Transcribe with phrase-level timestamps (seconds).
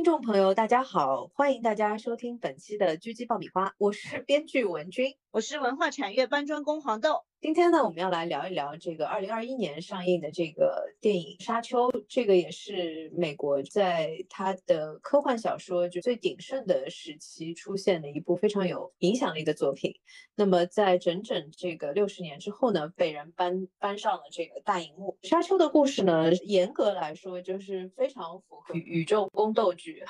[0.00, 7.26] 听众朋友，大家好，欢迎大家收听本期的狙击爆米花，我是编剧文君，我是文化产业搬砖工黄豆。
[7.40, 19.90] 今天呢，我们要来聊一聊这个二零二一年上映的这个电影《沙丘》，这个也是美国在它的科幻小说就最鼎盛的时期出现的一部非常有影响力的作品。
[20.34, 25.16] 那么在整整这个六十年之后呢，被人搬搬上了这个大荧幕。
[25.26, 30.04] 《沙丘》的故事呢，严格来说就是非常符合宇宙宫斗剧，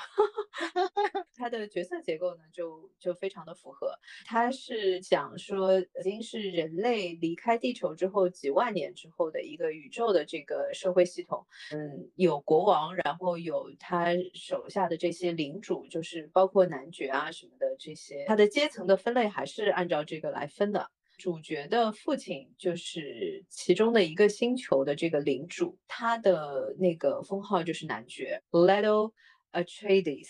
[1.37, 3.97] 它的角色结构呢就就非常的符合。
[4.25, 7.20] 它是讲说已经是人类。
[7.21, 20.89] 离开地球之后几万年之后的一个宇宙的这个社会系统，嗯，有国王，然后有他手下的这些领主，就是包括男爵啊什么的这些，他的阶层的分类还是按照这个来分的。
[21.17, 29.11] 主角的父亲就是其中的一个星球的这个领主，他的那个封号就是男爵，letto
[29.51, 30.29] Atreides，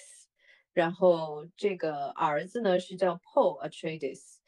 [0.73, 4.40] 然后这个儿子呢是叫 Paul Atreides。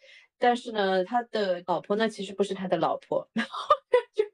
[0.44, 3.66] 但是呢，他的老婆呢，其实不是他的老婆，然后
[4.14, 4.26] 就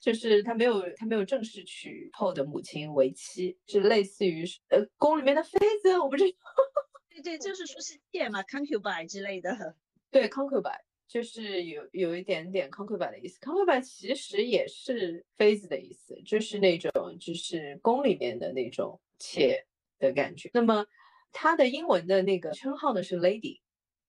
[0.00, 6.36] 就是他没有他没有正式娶 Paul 的母亲为妻，是类似于呃宫里面的妃子，我不知道。
[7.10, 9.74] 对对，就是说是妾嘛，concubine 之类的。
[10.08, 19.66] 对，concubine 就是有有一点点 concubine 的意思，concubine 其实也是妃子的意思，就是那种就是宫里面的那种妾
[19.98, 20.48] 的感觉。
[20.54, 20.86] 那么
[21.32, 23.58] 他的英文的那个称号呢是 lady。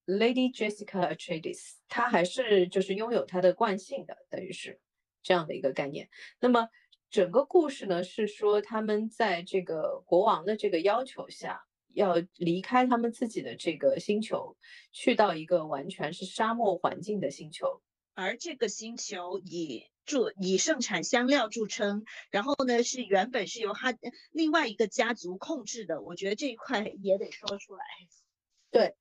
[0.07, 4.79] Lady Jessica Atreides，她还是就是拥有她的惯性的，等于是
[5.21, 6.09] 这样的一个概念。
[6.39, 6.69] 那么
[7.09, 14.55] 整个故事呢，是说他们在这个国王的这个要求下，要离开他们自己的这个星球，
[14.93, 17.81] 去到一个完全是沙漠环境的星球。
[18.13, 23.93] 而这个星球以著以盛产香料著称，然后呢是原本是由他
[24.31, 26.01] 另外一个家族控制的。
[26.01, 27.83] 我觉得这一块也得说出来。
[28.71, 28.95] 对。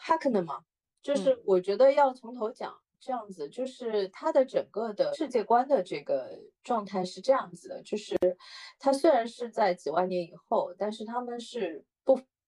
[0.00, 0.60] 哈克呢嘛，
[1.02, 8.16] 就是我觉得要从头讲，这样子，就是他的整个的世界观的这个状态是这样子的，就是
[8.78, 11.84] 他虽然是在几万年以后，但是他们是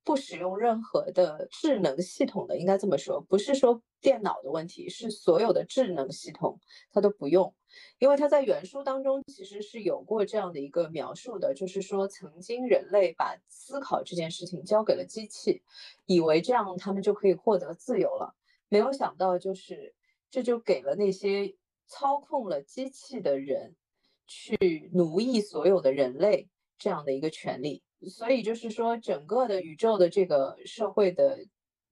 [0.05, 6.59] 不不使用任何的智能系统的，应该这么说，不是说电脑的问题，是所有的智能系统
[6.91, 7.55] 它都不用。
[8.01, 15.63] 因为它在原书当中其实是有过这样的一个描述的，就是说曾经人类把思考这件事情交给了机器，
[16.07, 18.35] 以为这样他们就可以获得自由了，
[18.69, 19.95] 没有想到就是
[20.29, 21.55] 这就给了那些
[21.87, 23.77] 操控了机器的人
[24.27, 31.39] 去奴役所有的人类这样的一个权利，所以就是说整个的宇宙的这个社会的。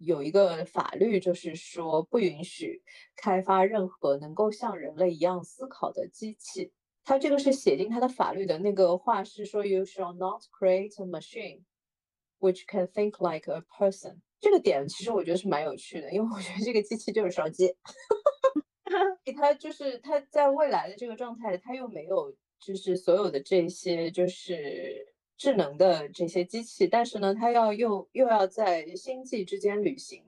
[0.01, 2.85] 有一个法律，就是说不允许
[3.17, 6.73] 开发任何能够像人类一样思考的机器。
[7.03, 11.65] 它这个是写进它的法律的那个话是说，You shall not create a machine
[12.39, 14.21] which can think like a person。
[14.41, 17.75] 这个点其实我觉得是蛮有趣的，因为我觉得这个机器就是手机，
[19.37, 25.13] 它就是它在未来的这个状态，它又没有就是所有的这些就是。
[25.39, 30.25] 智能的这些机器，但是呢，它要又又要在星际之间旅行，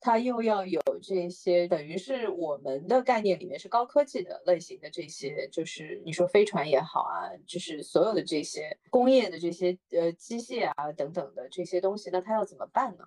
[0.00, 13.04] 它又要有这些，等于是我们的概念里面是高科技的类型的这些，就是你说飞船也好啊，就是所有的这些工业的这些呃机械啊等等的这些东西，那它要怎么办呢？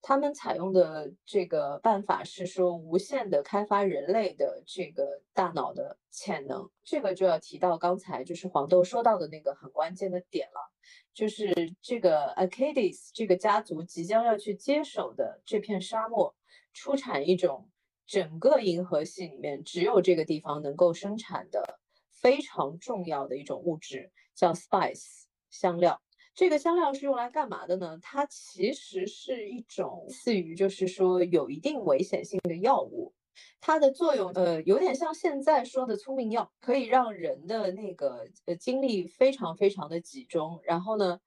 [0.00, 6.68] 他们采用的这个办法是说，无限的开发人类的这个大脑的潜能。
[6.84, 10.72] 这个就要提到刚才就是黄豆说到的那个很关键的点了，
[11.18, 11.52] 就是
[11.82, 16.32] 这个 Arcades 这个家族即将要去接手的这片沙漠，
[16.72, 17.68] 出产一种
[18.06, 21.80] 整个银河系里面只有这个地方能够生产的
[22.12, 26.00] 非常重要的一种物质，叫 spice 香料。
[26.36, 27.98] 这个香料是用来干嘛的呢？
[28.00, 33.12] 它其实是一种似于就是说有一定危险性的药物，
[33.60, 41.20] 它的作用呃有点像现在说的聪明药，可以让人的那个呃精力非常非常的集中，然后呢，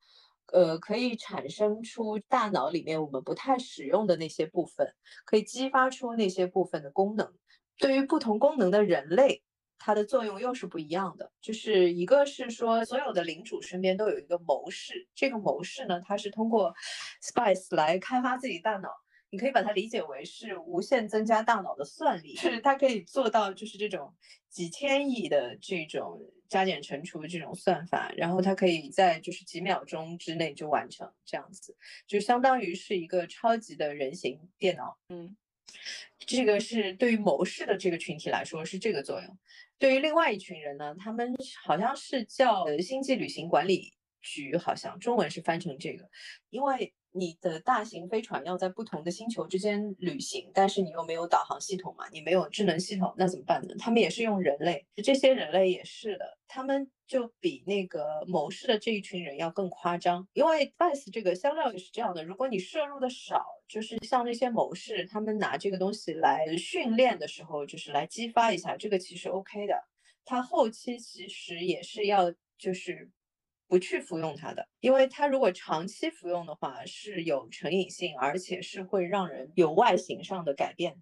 [0.54, 4.94] 呃可以产生出大脑里面我们不太使用的那些部分，
[5.26, 7.34] 可以激发出那些部分的功能，
[7.78, 9.44] 对于不同功能的人类。
[9.84, 16.72] 它的作用又是不一样的，就是一个是说，所有的领主身边都有一个谋士，这个谋士呢，他是通过
[17.20, 18.90] spice 来开发自己大脑，
[19.32, 24.14] 你可以把它理解为是无限增加大脑的算力，是它可以做到就是这种
[24.50, 35.38] 几千亿的这种加减乘除的这种算法，然后它可以在就是几秒钟之内就完成这样子，就相当于是一个超级的人形电脑，嗯。
[36.20, 39.38] 这个是对于谋士的这个群体来说是这个作用，
[39.80, 46.10] 对于另外一群人呢，他们好像是叫星际旅行管理局，好像中文是翻成这个，
[46.50, 46.94] 因为。
[47.14, 52.08] 你的大型飞船要在不同的星球之间旅行，但是你又没有导航系统嘛？
[52.10, 53.76] 你没有智能系统，那怎么办呢？
[53.78, 60.28] 他们也是用人类，这些人类也是的，他们就比那个谋士的这一群人要更夸张。
[60.34, 69.76] 因为 Spice 这个香料也是这样的，如果你摄入的少，就是像那些谋士，他们拿这个东西来训练的时候，就是来激发一下，这个其实 OK 的。
[70.24, 73.10] 他后期其实也是要就是。
[73.72, 80.98] 不去服用它的，因为它如果长期服用的话是有成瘾性，而且是会让人有外形上的改变。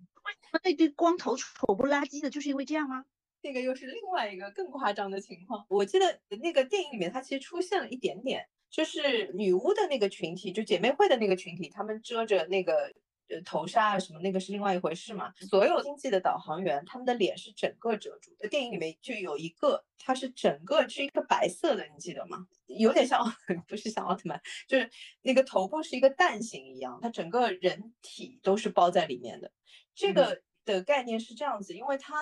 [0.64, 3.06] 那对光头丑不拉几的，就是因为这样吗？
[3.42, 5.66] 这个又是另外一个更夸张的情况。
[5.68, 12.94] 我记得那个电影里面，它其实出现了一点点，就是女巫的那个群体，就姐妹会的那个群体，她们遮着那个。
[13.30, 15.34] 呃，头纱啊什么那个是另外一回事嘛。
[15.36, 18.50] 所有星际的导航员，他们的脸是整个遮住的。
[18.50, 22.48] 电影里面就有一个，他是整个是一个白色的，你记得吗？
[22.68, 23.24] 有点像，
[23.68, 24.90] 不是像奥特曼，就是
[25.22, 29.52] 那个头部是一个蛋形一样，他整个人体都是包在里面的。
[29.96, 32.16] 这个的概念是这样子，因为他。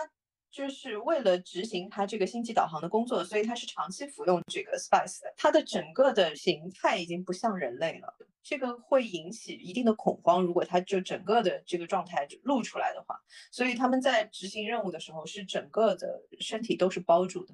[0.58, 5.32] 就是为了执行他这个星际导航的工作，所以他是长期服用这个 spice 的。
[5.38, 8.12] 他的整个的形态已经不像人类了，
[8.42, 10.42] 这个会引起一定的恐慌。
[10.42, 13.16] 如果他就整个的这个状态就露出来的话，
[13.52, 17.54] 所以他们在执行任务的时候是整个的身体都是包住的。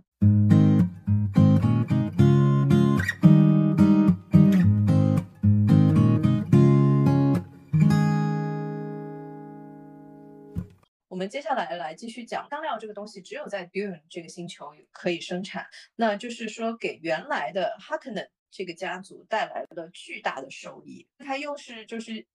[11.24, 15.66] 们接下来来继续讲香料这个东西，只有在 Dune 这个星球可以生产，
[15.96, 21.08] 那就是说给原来的 Harkonnen 这个家族带来了巨大的收益。
[21.20, 22.26] 它又是就是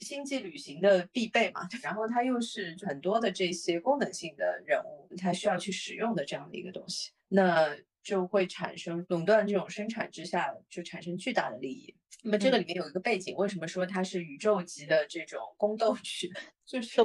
[0.00, 11.94] 星际旅行的必备嘛，然后它又是很多的这些功能性的人物，他需要去使用的这样的一个东西，那就会产生垄断这种生产之下，就产生巨大的利益。
[12.22, 16.30] 那么这个里面有一个背景，为什么说它是宇宙级的这种宫斗剧？
[16.64, 17.02] 就是。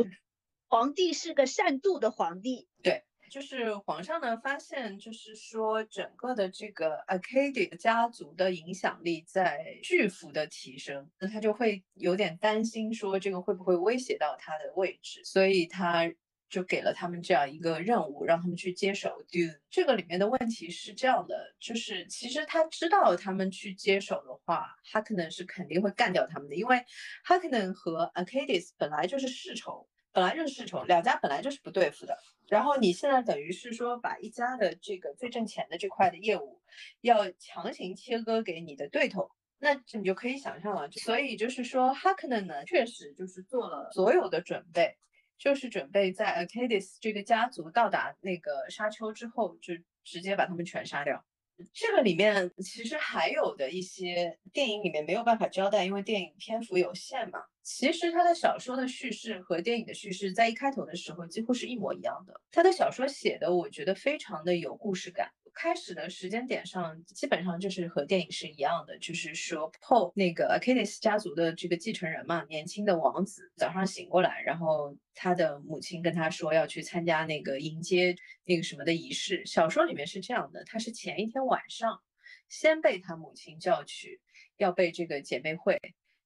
[0.75, 16.11] 皇帝是个善妒的皇帝，对，就是皇上呢发现，就是说整个的这个 a c a d i 家族的影响力在巨幅的提升，那他就会有点担心，说这个会不会威胁到他的位置，所以他
[16.49, 19.57] 就给了他们这样一个任务，让他们去接手 Do。
[19.69, 26.83] 这个里面的问题是这样的，就是其实他知道他们去接手的话，哈克能是肯定会干掉他们的，因为
[27.23, 29.87] 哈克能和 a c a d i s 本来就是世仇。
[30.15, 32.17] 本来就是世仇，两家本来就是不对付的。
[32.47, 36.61] 然后你现在等于是说，把一家的这个最挣钱的这块的业务，
[37.01, 39.29] 要强行切割给你的对头，
[39.59, 40.89] 那你就可以想象了。
[40.91, 44.95] 所以就是说，，Hakon 呢，确实就是做了所有的准备，
[45.37, 49.73] 就是准备在 a c a d i s 这个家族到达那个沙丘之后，就
[50.05, 51.25] 直接把他们全杀掉。
[51.73, 57.39] 这个里面其实还有的一些电影里面没有办法交代，因为电影篇幅有限嘛。
[57.63, 62.41] 其实他的小说的叙事和电影的叙事在一开头的时候几乎是一模一样的。
[62.51, 65.31] 他的小说写的我觉得非常的有故事感。
[65.55, 79.45] 开始的时间点上基本上就是和电影是一样的，就是说 Paul 那个 a k i l i s 家族的这个继承人嘛，年轻的王子早上醒过来，然后他的母亲跟他说要去参加那个迎接那个什么的仪式。
[79.45, 82.01] 小说里面是这样的，他是前一天晚上
[82.49, 84.19] 先被他母亲叫去，
[84.57, 85.79] 要被这个姐妹会，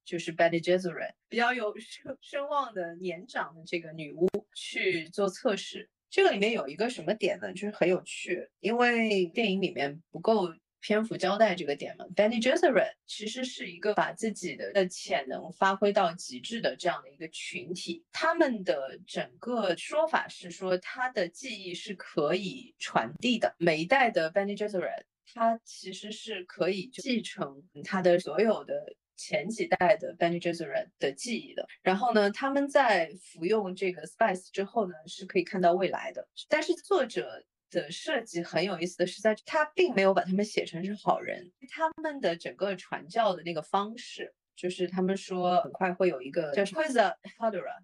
[0.03, 5.87] 就是 Bene Gesserit 比较有声 声望的年长的这个女巫去做测试。
[6.09, 7.53] 这个里面有一个什么点呢？
[7.53, 10.51] 就是很有趣，因为电影里面不够
[10.81, 12.05] 篇幅交代这个点嘛。
[12.15, 18.03] Benny Gesserit 其实是一个把自己的的潜能发挥到极致的这样的一个群体。
[18.11, 23.55] 他们的整个说法是说，他的记忆是可以传递的。
[23.59, 28.95] 每一代的 Benny Gesserit，他其实是可以继承他的所有的。
[29.19, 36.25] 前几代的 Benjy Jesure 的记忆的，然后呢，他们在服用这个 spice 之后呢，是可以看到未来的。
[36.47, 47.75] 但是作者的设计很有意思的是，在他并没有把他们写成是好人，他们的整个传教的那个方式，就是他们说很快会有一个叫 Quasar Hadra。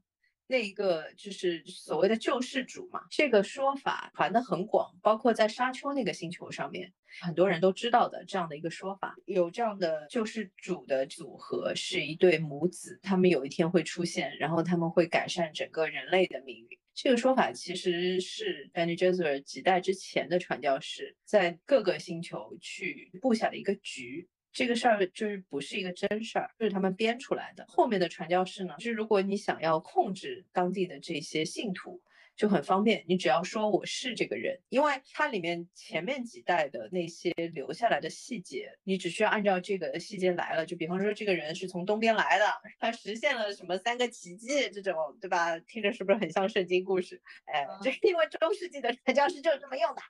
[0.48, 9.16] 那一个就是所谓的救世主嘛，这个说法传的很广，包括在沙丘那个星球上面，很多人都知道的这样的一个说法。
[9.26, 16.68] 有这样的救世主的组合是一对母子，他们有一天会出现，然后他们会改善整个人类的命运。
[16.94, 24.30] 这个说法其实是 b e n e j e s e r 几代之前的传教士在各个星球去布下的一个局。
[24.56, 27.66] 这个事儿就是不是一个真事儿，就是他们编出来的。
[27.68, 32.02] 后面的传教士呢，就是如果你想要控制当地的这些信徒，
[32.38, 33.04] 就很方便。
[33.06, 40.66] 你只要说我是这个人，因为它里面前面几代的那些留下来的细节，你只需要按照这个细节来了。
[40.66, 42.46] 就比方说，这个人是从东边来的，
[42.80, 45.60] 他实现了什么三个奇迹，这种对吧？
[45.60, 47.22] 听着是不是很像圣经故事？
[47.44, 50.02] 哎，这是因为中世纪的传教士就是这么用的。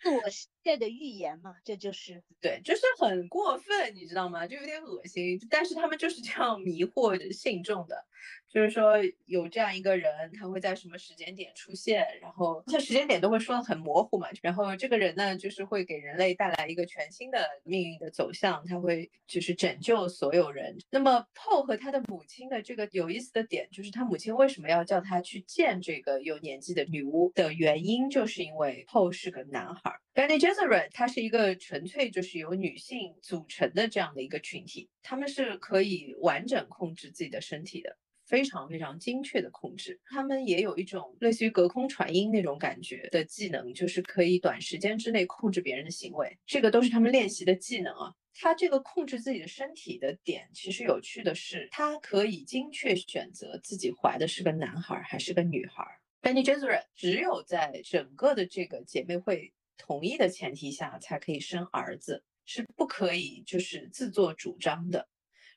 [0.00, 4.46] 自我现在的预言嘛，这就是对，就是很过分，你知道吗？
[4.46, 8.06] 就有点恶心，但是他们就是这样迷惑信众的。
[8.50, 8.94] 就是说
[9.26, 14.28] 有这样一个人，他会在什么时间点出现，然后这时间点都会说的很模糊嘛。
[14.42, 20.76] 然后这个人呢，就是会给人类带来一个全新的命运的走向，他会就是拯救所有人。
[20.90, 29.92] 那么 Paul 和他的母亲的这个有意思的点，就是他母亲为什么要叫他去见这个有年纪的女巫的原因，就是因为 Paul 是个男孩。
[30.14, 37.96] Bene Gesserit 它是一个纯粹就是由女性组成的这样的一个群体，他们是可以完整控制自己的身体的。
[38.28, 48.14] 非常非常精确的控制，他们也有一种类似于隔空传音那种感觉的技能，就是可以短时间之内控制别人的行为，这个都是他们练习的技能啊。
[48.40, 55.82] 他这个控制自己的身体的点，其实有趣的是，他可以精确选择自己怀的是个男孩还是个女孩。
[56.20, 65.08] Benny Gesserit 只有在整个的这个姐妹会同意的前提下，才可以生儿子，是不可以就是自作主张的。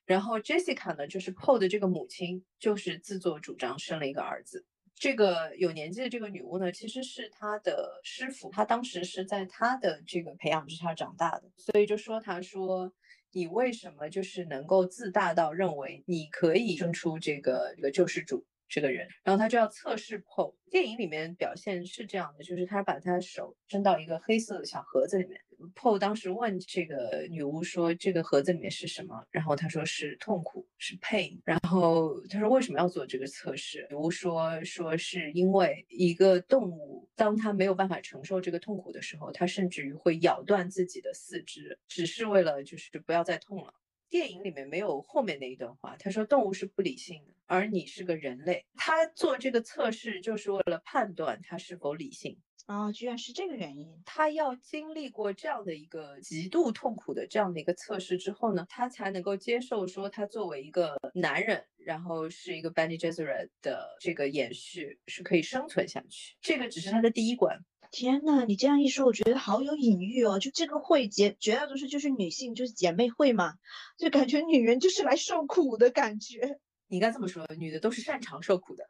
[0.05, 4.65] 然后 Jessica 呢，就是 Paul 的这个母亲，就是自作主张生了一个儿子。
[4.95, 12.93] 这个有年纪的这个女巫呢，其实是她的师傅，她当时是在她的这个培养之下长大的，所以就说她说
[13.31, 18.45] 你为什么就是能够自大到认为你可以生出这个这个救世主？
[18.73, 20.55] 这个人，然后她就要测试 Paul。
[20.69, 25.41] 电影里面表现是这样的，就是她把她手伸到一个黑色的小盒子里面。
[25.75, 31.39] Po 当时问这个女巫说：“这个盒子里面是什么？”然后他说是痛苦，是 pain。
[31.43, 33.87] 然后他说为什么要做这个测试？
[33.89, 43.73] 女巫说说是因为一个动物，当它没有办法承受这个痛苦的时候，它甚至于会咬断自己的四肢，只是为了就是不要再痛了。
[44.09, 48.65] 电影里面没有后面那一段话，他说动物是不理性的，而你是个人类。
[48.75, 52.37] 他做这个测试就是为了判断他是否理性
[52.67, 54.01] 啊，居然是这个原因。
[54.05, 66.35] 他要经历过这样的一个极度痛苦的这样的一个测试之后呢，他才能够接受说他作为一个男人，然后是一个 Benny Gesserit 的这个延续是可以生存下去。
[66.41, 67.59] 这个只是他的第一关。
[67.89, 70.39] 天呐，你这样一说，我觉得好有隐喻哦。
[70.39, 73.55] 就这个会结绝大多数就是女性，就是姐妹会嘛，
[73.97, 76.57] 就感觉女人就是来受苦的感觉。
[76.87, 78.85] 你应该这么说，女的都是擅长受苦的，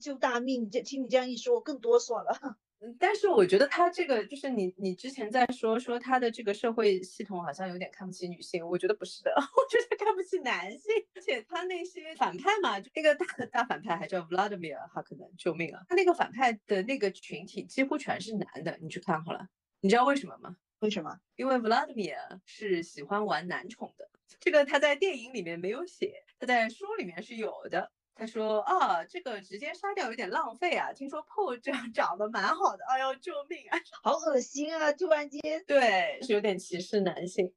[0.00, 0.68] 救大命。
[0.68, 2.58] 这听你这样一说，我更哆嗦了。
[2.98, 15.82] 但是我觉得他这个就是你，你之前在说说他的这个社会系统好像有点看不起女性，我觉得不是的， 我觉得看不起男性，而且他那些反派嘛，就那个大大反派还叫 Vladimir，他可能救命啊！
[15.90, 19.46] 他那个反派的那个群体几乎全是男的，你去看好了，
[19.82, 20.56] 你知道为什么吗？
[20.78, 21.18] 为什么？
[21.36, 24.08] 因为 Vladimir 是喜欢玩男宠的，
[24.40, 27.92] 这个他在电影里面没有写，他在书里面是有的。
[28.20, 30.92] 他说啊，这个直接杀掉有点浪费啊。
[30.92, 33.80] 听说 PO 这样长得蛮好的，哎呦，救命啊！
[34.04, 34.92] 好恶心啊！
[34.92, 37.50] 突然间，对，是有点歧视男性。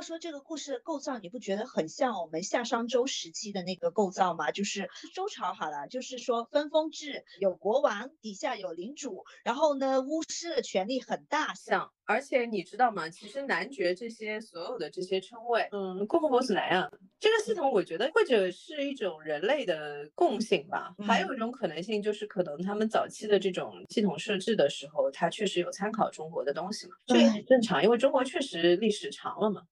[0.00, 4.50] 说这个故事的构造，你不觉得很像我们夏商周时期的那个构造吗？
[4.50, 13.08] 就是周朝好了，就是说分封制，有国王，底下有领主，然后呢，巫师的权力很大，像而且你知道吗？
[13.08, 20.94] 其实男爵这些所有的这些称谓，嗯，共和国是男啊，这个系统我觉得或者是一种人类的共性吧。
[21.06, 29.62] 还有一种可能性就是可能他们早期的这种系统设置的时候，他确实有参考中国的东西嘛，这也很正常，因为中国确实历史长了嘛。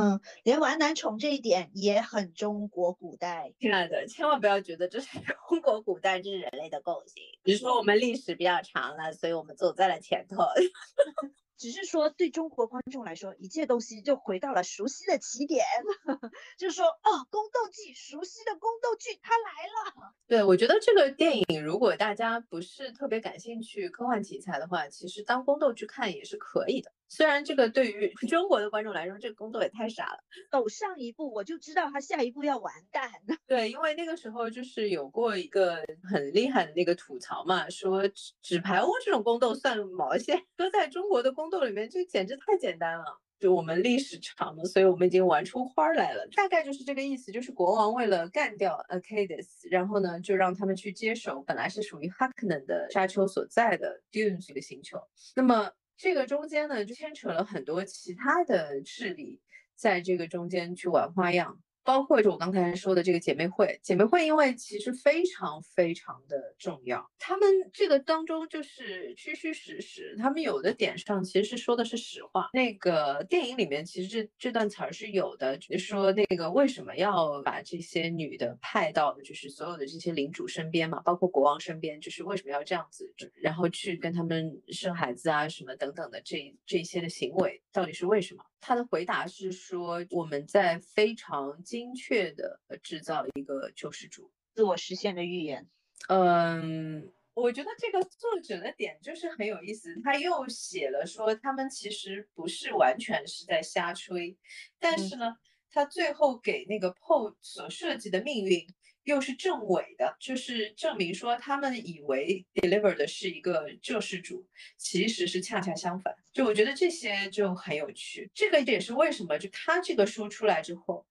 [0.00, 3.52] 嗯，连玩男宠这一点也很中国古代。
[3.58, 5.08] 亲爱的，千万不要觉得这是
[5.48, 7.20] 中国古代，这是人类的共性。
[7.44, 10.36] 只是说我们历史比较长了，所以我们走在了前头。
[11.58, 15.64] 只是说，对中国观众来说，一切东西就回到了熟悉的起点。
[16.56, 20.14] 就是说，哦，宫斗剧，熟悉的宫斗剧，它来了。
[20.28, 26.92] 对，我觉得这个电影，如果大家不是特别感兴趣科幻题材的话，其实当宫斗剧看也是可以的。
[27.08, 30.18] 虽然这个对于 中国的观众来说，这个宫斗也太傻了，
[30.50, 33.10] 走上一步我就知道他下一步要完蛋。
[33.46, 38.02] 对，因为那个时候就是有过一个很厉害的那个吐槽嘛，说
[38.42, 43.04] 纸牌屋这种宫斗算毛线，搁在中国的宫斗里面，这简直太简单了。
[43.40, 47.30] 就我们历史长了，所以我们已经玩出花来了，大概就是这个意思。
[47.30, 55.00] 就是国王为了干掉 a c a d i s 然后呢，就让他们去接手本来是属于 Harkonnen 的沙丘所在的 Dune 这个星球。
[55.36, 59.40] 那么这个中间呢就牵扯了很多其他的势力，
[59.74, 61.60] 在这个中间去玩花样。
[61.88, 72.50] 包括就我刚才说的这个姐妹会，姐妹会因为其实非常非常的重要，他们这个当中就是虚虚实实，他们有的点上其实是说的是实话。
[72.52, 88.44] 那个电影里面其实这这段词儿是有的，就是说那个为什么要把这些女的派到就是所有的这些领主身边嘛，包括国王身边，就是为什么要这样子，然后去跟他们生孩子啊什么等等的这这些的行为到底是为什么？
[88.60, 95.68] 他的回答是说我们在非常精确的制造一个救世主，自我实现的预言。
[96.08, 104.36] 嗯，我觉得这个作者的点就是很有意思，他又写了说他们其实不是完全是在瞎吹，
[104.80, 105.36] 但是呢，
[105.70, 108.66] 他最后给那个 PO 所设计的命运。
[109.08, 114.46] 又是正伪的，就是证明说他们以为 deliver 的是一个救世主，
[114.76, 116.14] 其实是恰恰相反。
[116.30, 121.06] 就我觉得这些就很有趣，这个也是为什么就他这个书出来之后。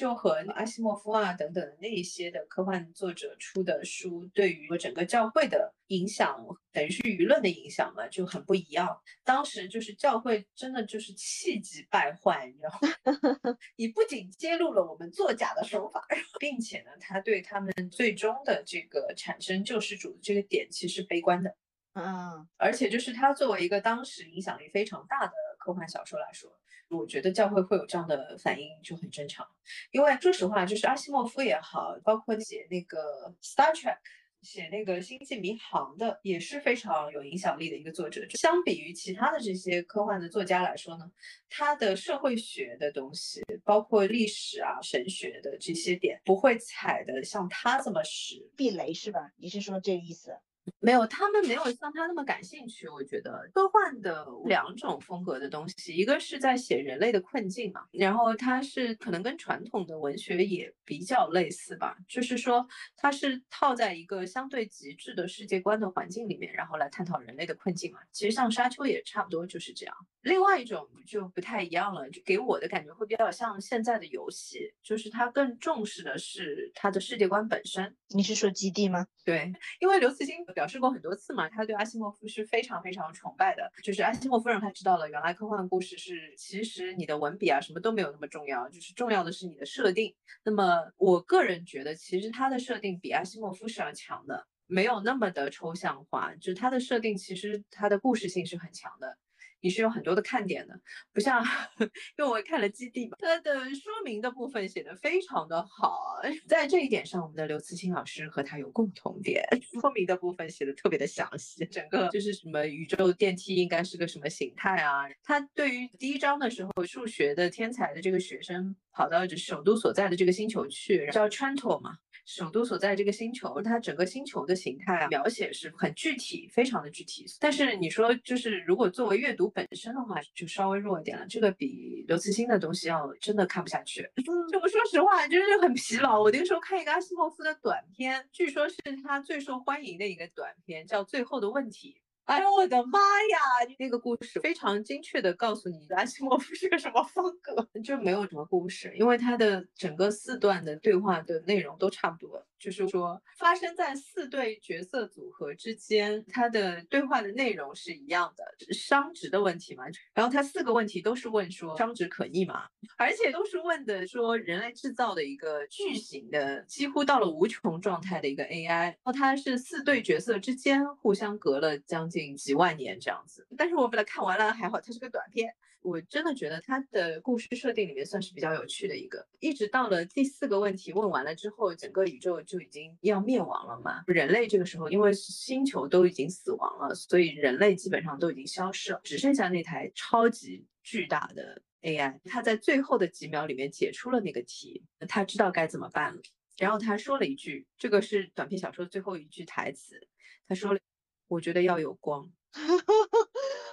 [0.00, 6.42] 就和阿西莫夫啊等等那一些的科幻作者出的书，对于整个教会的影响，
[6.72, 8.98] 等于是舆论的影响嘛，就很不一样。
[9.24, 13.58] 当时就是教会真的就是气急败坏，你知道吗？
[13.76, 16.02] 你不仅揭露了我们作假的手法，
[16.38, 21.54] 并且呢，他对他们最终的这个产生救世主的这个点其实悲观的。
[21.92, 26.50] 嗯，而且就是他作为一个当时影响力非常大的科幻小说来说。
[26.90, 29.46] 我觉得教会会有这样的反应就很正常，
[29.92, 33.98] 因为说实话，就是阿西莫夫也好，包括写那个 Star Trek、
[34.42, 38.26] 写那个星际迷航的，也是非常有影响力的一个作者。
[38.30, 41.10] 相比于其他的这些科幻的作家来说呢，
[41.48, 48.50] 他的社会学的东西，包括历史啊、神学的这些点，不会踩的像他这么实。
[48.56, 49.30] 避雷是吧？
[49.36, 50.36] 你是说这个意思？
[50.78, 52.88] 没有，他们没有像他那么感兴趣。
[52.88, 68.00] 我觉得科幻的两种风格的东西，一个是在写人类的困境嘛，然后它是可能跟传统的文学也比较类似吧，就是说它是套在一个相对极致的世界观的环境里面，然后来探讨人类的困境嘛。
[68.12, 69.94] 其实像沙丘也差不多就是这样。
[70.22, 77.96] 另外一种就不太一样了，就给我的感觉会比较像现在的游戏，就是它更重视的是它的世界观本身。
[78.08, 79.06] 你是说基地吗？
[79.24, 80.36] 对，因为刘慈欣。
[80.50, 83.70] 表示过很多次嘛，他对阿西莫夫是非常非常崇拜的。
[83.82, 90.14] 就是阿西莫夫让他知道了，原来科幻故事是其实你的文笔啊什么都没有那么重要，就是重要的是你的设定。
[90.44, 99.16] 那么我个人觉得，其实他的设定比阿西莫夫是要强的，没有那么的抽象化，就是他的设定其实他的故事性是很强的。
[99.60, 100.74] 你是有很多的看点的，
[101.12, 101.44] 不像，
[101.78, 109.42] 因为我看了《基地》嘛，它的说明的部分写的非常的好，在这一点上，我们的刘慈欣老师和他有共同点，
[109.80, 121.98] 说明的部分写的特别的详细，整个就是什么宇宙电梯应该是个什么形态啊，他对于第一章的时候，数学的天才的这个学生跑到首都所在的这个星球去，叫 Trantor 嘛。
[122.32, 127.26] 首都所在这个星球，它整个星球的形态啊，描写是很具体，非常的具体。
[127.40, 131.26] 但是你说，就是如果作为阅读本身的话，就稍微弱一点了。
[131.28, 134.08] 这个比刘慈欣的东西要真的看不下去。
[134.52, 136.22] 就我说实话，就是很疲劳。
[136.22, 141.96] 我那个时候看一个阿西莫夫的短片，据说是他最受欢迎的一个短片，叫《最后的问题》。
[142.30, 143.38] 哎呦我的妈呀！
[143.80, 152.46] 那个故事非常精确的告诉你阿西莫夫是个什么风格， 就没有什么故事，因为他的整个四段的对话的内容都差不多。
[152.60, 158.44] 就是说，发生在四对角色组合之间，他的对话的内容是一样的，
[158.74, 159.84] 商值的问题嘛。
[160.12, 162.68] 然后他四个问题都是问说商值可逆嘛，
[162.98, 168.68] 而且都是问的说人类制造的一个巨型的，几乎到了无穷状态的一个 AI。
[168.68, 173.46] 然后它是四对角色之间互相隔了将近几万年这样子。
[173.56, 175.54] 但是我把它看完了，还好它是个短片。
[175.82, 184.04] 我真的觉得他的故事设定里面算是比较有趣的一个，一直到了第四个问题问完了之后，整个宇宙就已经要灭亡了嘛。
[184.06, 192.20] 人类这个时候因为星球都已经死亡了，所以人类基本上都已经消失了，只剩下那台超级巨大的 AI。
[192.24, 196.20] 他在最后的几秒里面解出了那个题，他知道该怎么办了。
[196.58, 200.06] 然后他说了一句，这个是短篇小说的最后一句台词，
[200.46, 200.80] 他说了
[201.26, 202.30] ：“我觉得要有光。”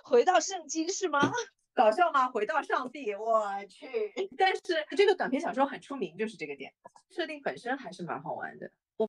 [0.06, 1.34] 回到圣经是吗？
[1.78, 2.28] 搞笑吗？
[2.28, 3.88] 回到上帝，我去！
[4.36, 4.62] 但是
[4.98, 6.74] 这个短篇小说很出名，就是这个点，
[7.12, 8.72] 设定本身还是蛮好玩的。
[8.98, 9.08] 我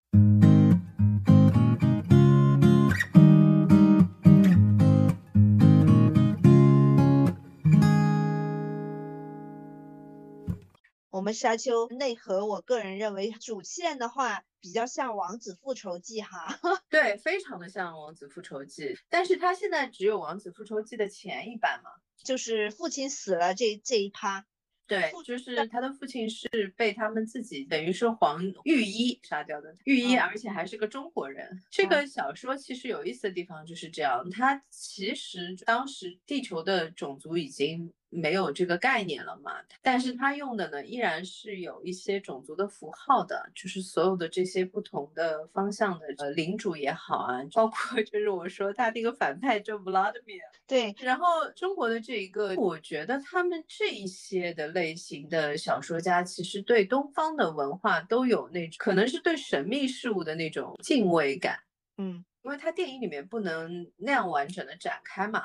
[11.09, 14.45] 我们沙丘内核，我个人认为主线的话。
[14.61, 16.59] 比较像《王子复仇记》哈。
[16.91, 21.91] 对，非常的像《王子复仇记》，但是他现在只有《王子复仇记》的前一版嘛，
[22.23, 24.47] 就是父亲死了这这一趴。
[24.87, 31.61] 对，就是他的父亲是被他们自己等于是黄御医杀掉的，御医而且还是个中国人。
[31.71, 37.93] 这个小说其实有意思的地方就是这样，他其实当时地球的种族已经。
[38.11, 39.53] 没有这个概念了嘛？
[39.83, 50.94] 但是他用的呢，依然是有一些种族的符号的，就是所有的这些不同的方向的呃领主也好啊，包括 就是我说他那个反派叫 Vladimir，对。
[51.01, 61.59] 然后中国的这一个，我觉得他们这一些的类型的小说家，其实对东方的文化都有那种，可能是对神秘事物的那种敬畏感，
[61.99, 65.44] 嗯，因为他电影里面不能那样完整的展开嘛。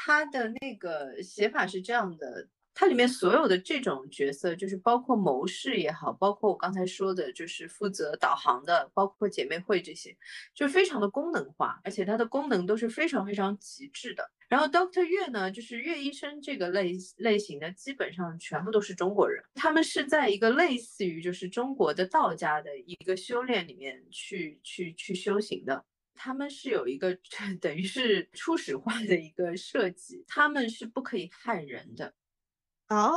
[0.00, 10.16] 他的那个写法是这样的，它里面所有的这种角色，就是包括谋士也好，包括我刚才说的，就是负责导航的，包括姐妹会这些，
[10.54, 14.30] 就非常的功能化，而且它的功能都是非常非常极致的。
[14.48, 25.84] 然后 Doctor 岳呢，就是岳医生这个类类型的，基本上全部都是中国人，他们是在一个类似于就是中国的道家的一个修炼里面去去去修行的。
[26.18, 27.16] 他们是有一个
[27.60, 32.12] 等于是初始化的一个设计，他们是不可以害人的。
[32.88, 33.14] 哦，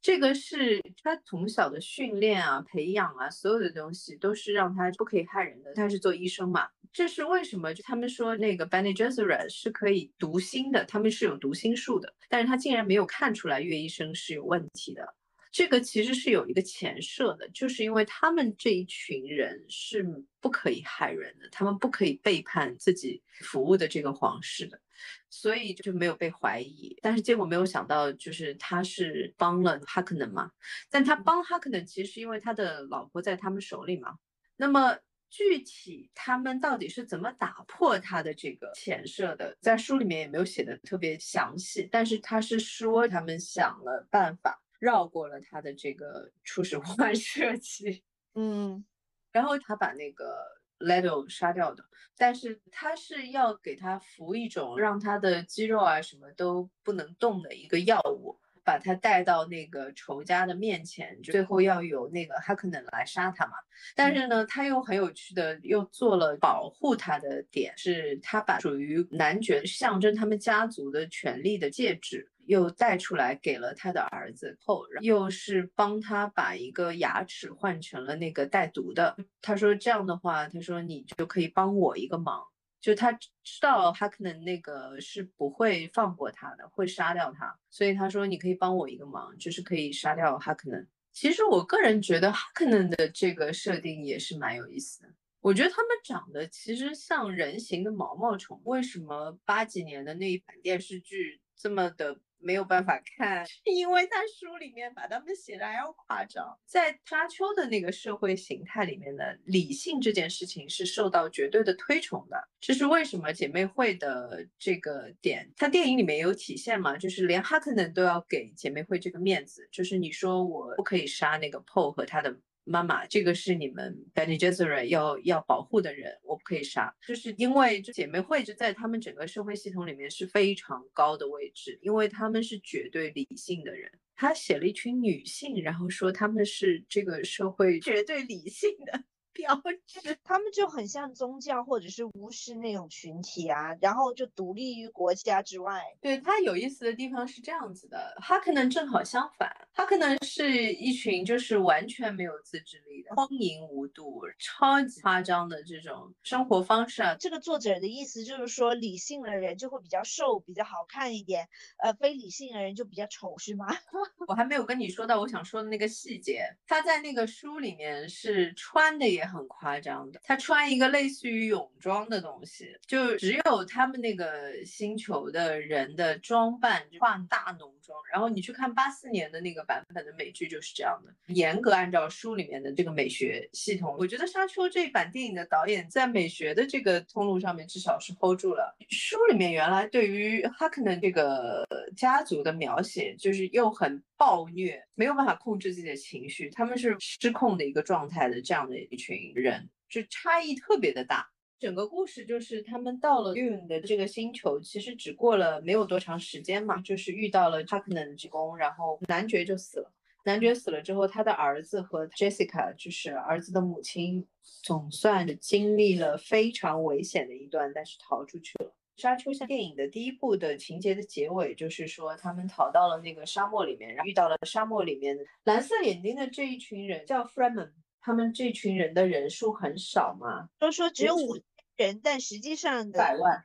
[0.00, 5.74] 这个是他从小的训练啊、培养啊，所有的东西都是让他不可以害人的。
[5.74, 7.74] 他是做医生嘛，这是为什么？
[7.74, 15.14] 就他们说那个 Bene Gesserit 是可以读心的，他们是有读心术的，但是他竟然没有看出来岳医生是有问题的。
[15.52, 20.06] 这个其实是有一个前设的，就是因为他们这一群人是
[20.40, 24.80] 不可以害人的，他们不可以背叛自己服务的这个皇室的，
[25.28, 26.96] 所以就没有被怀疑。
[27.02, 30.52] 但是结果没有想到，就是他是帮了哈克能嘛，
[30.88, 34.18] 但他帮哈克能其实因为他的老婆在他们手里嘛。
[34.56, 34.96] 那么
[35.28, 44.62] 具体他们到底是怎么打破他的这个前设的，在书里面也没有写的特别详细，但是他是说他们想了办法。
[44.80, 48.02] 绕过了他的这个初始化设计，
[48.34, 48.84] 嗯，
[49.30, 50.34] 然后他把那个
[50.78, 51.84] Ledo 杀掉的，
[52.16, 63.52] 但是他是要给他服一种让他的肌肉啊什么都不能动的一个药物，把他带到那个仇家的面前，最后要有那个哈克能来杀他嘛。
[63.94, 72.30] 但是呢，他又很有趣的又做了保护他的点，是他把属于男爵象征他们家族的权力的戒指。
[72.46, 79.16] 又带出来给了他的儿子后，又是帮他把一个牙齿换成了那个带毒的。
[79.40, 82.42] 他说这样的话，他说你就可以帮我一个忙，
[82.80, 83.28] 就他知
[83.60, 90.86] 道哈克能那个是不会放过他的，会杀掉他，所以他说你可以帮我一个忙，就是可以杀掉哈克能。
[91.12, 95.08] 其实我个人觉得哈克能的这个设定也是蛮有意思的，
[95.40, 98.60] 我觉得他们长得其实像人形的毛毛虫。
[98.64, 102.18] 为什么八几年的那一版电视剧这么的？
[102.40, 106.58] 没有办法看， 因为他书里面把他们写的还要夸张。
[106.66, 112.48] 在沙丘的那个社会形态里面的理性这件事情是受到绝对的推崇的。
[112.60, 116.96] 这是为什么姐妹会的这个点，它电影里面有体现嘛？
[116.96, 122.36] 就是连哈克能都要给姐妹会这个面子，就是你说我不可以杀那个 Paul 和他的。
[122.64, 133.90] 妈妈，这个是你们 Bene Gesserit 要要保护的人，我不可以杀，就是因为姐妹会就在他们整个社会系统里面是非常高的位置，因为他们是绝对理性的人。
[134.14, 139.04] 他写了一群女性，然后说他们是这个社会绝对理性的。
[139.40, 139.54] 标
[139.86, 145.82] 志，他们就很像宗教或者是巫师那种群体啊，然后就独立于国家之外。
[146.00, 157.16] 对他有意思的地方是这样子的，他可能正好相反，他可能是一群就是完全没有自制力的，荒淫无度、超级夸张的这种生活方式啊。
[157.18, 163.68] 这个作者的意思就是说，理性的人就会比较瘦、比较好看一点，呃，非理性的人就比较丑，是吗？
[164.26, 169.20] 我还没有跟你说到我想说的那个细节，他在那个书里面是穿的也。
[169.30, 177.98] 很夸张的，他穿一个类似于泳装的东西，就只有他们那个星球的人的装扮，化大浓妆。
[178.12, 183.96] 然后你去看八四年的那个版本的美剧，就是这样的，严格按照书里面的这个美学系统。
[183.98, 188.76] 我觉得《沙丘》这版电影的导演在美学的这个通路上面至少是 hold 住了。
[188.88, 191.66] 书里面原来对于哈克能这个
[191.96, 201.26] 家族的描写，就是又很暴虐，没有办法控制自己的情绪，他们是失控的一个状态的这样的一群人，就差异特别的大。
[201.58, 209.90] 整个故事就是他们到了 Dune 的这个星球，其实只过了没有多长时间嘛，就是遇到了哈克能的职工，然后男爵就死了。
[210.26, 214.26] 男爵死了之后，他的儿子和 Jessica 就是儿子的母亲，
[214.62, 218.74] 总算经历了非常危险的一段，但是逃出去了。
[219.00, 227.72] 沙丘像电影的第一部的情节的结尾，就是说他们逃到了那个沙漠里面，然后遇到了沙漠里面蓝色眼睛的这一群人，叫 Fremen。
[228.02, 231.38] 他们这群人的人数很少嘛，都说只有五
[231.76, 233.44] 人，但实际上百万。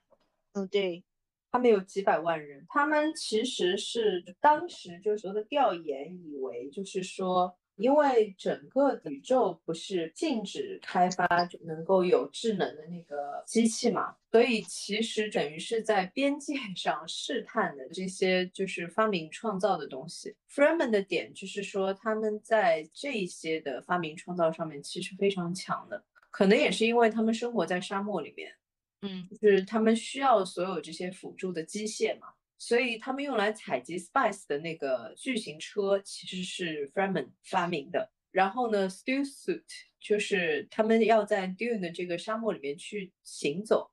[0.54, 1.04] 嗯，对，
[1.52, 2.66] 他们有几百万人。
[2.70, 7.58] 他们其实是当时就是说的调研，以为就是说。
[7.76, 20.36] 因为整个宇宙不是禁止开发就能够有智能的那个机器嘛，所以其实等于是在边界上试探的这些就是发明创造的东西。
[20.50, 28.54] Freeman 的点就是说他们在这些的发明创造上面其实非常强的，可能也是因为他们生活在沙漠里面，
[29.02, 32.28] 嗯，就是他们需要所有这些辅助的机械嘛。
[32.58, 38.12] 所以他们用来采集 spice 的那个巨型车其实是 Freeman 发明的。
[38.32, 39.64] 然后呢，Stew suit
[40.00, 43.92] 就是他们要在 Dune 的这个沙漠里面去行走，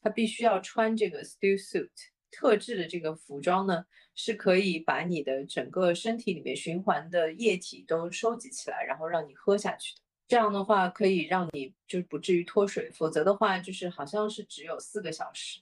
[0.00, 1.90] 他必须要穿这个 Stew suit
[2.30, 10.00] 特制的这个服装呢，是可以把你的整个身体里面循环的液体都收集起来，然后让你喝下去的。
[10.26, 15.60] 这样的话可以让你就是不至于脱水，否则的话就是好像是只有四个小时。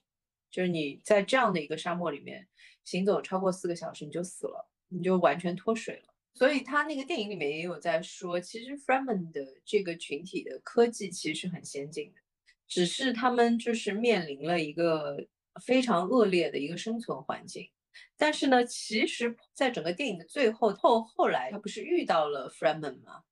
[0.52, 2.46] 就是你在这样的一个沙漠里面
[2.84, 6.14] 行走超过四个小时，你就死了，你就完全脱水了。
[6.34, 12.20] 所以他那个电影里面也有在说，其实 fremen 的这个群体的科技其实很先进的，
[12.68, 15.26] 只是他们就是面临了一个
[15.64, 17.68] 非常恶劣的一个生存环境。
[18.16, 23.22] 但是呢，其实在整个电影的最后后后来，他不是遇到了 fremen 吗？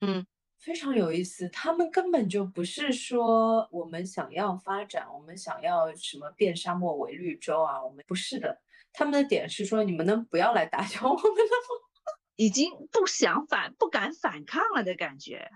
[0.00, 0.26] 嗯。
[0.58, 8.60] 非常有意思，他们根本就不是说我们想要发展，我们想要什么变沙漠为绿洲啊，我们不是的。
[8.92, 11.86] 他们的点是说，你们能不要来打搅我们了吗？
[12.36, 15.48] 已经不想反、不敢反抗了的感觉。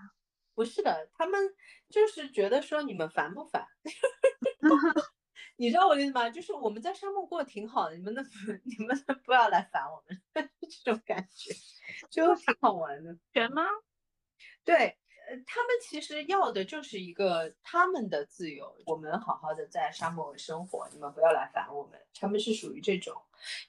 [0.55, 1.53] 不是的，他们
[1.89, 3.65] 就是觉得说你们烦不烦？
[5.57, 6.29] 你知道我的意思吗？
[6.29, 8.23] 就是我们在沙漠过得挺好的，你们能
[8.63, 10.49] 你们能不要来烦我们？
[10.83, 11.53] 这种感觉
[12.09, 13.63] 就挺好玩的，人吗？
[14.65, 21.99] 对，呃，他们其实要的就是一个他们的自由，我们好好的在沙漠生活，你们不要来烦我们。
[22.15, 23.13] 他们是属于这种，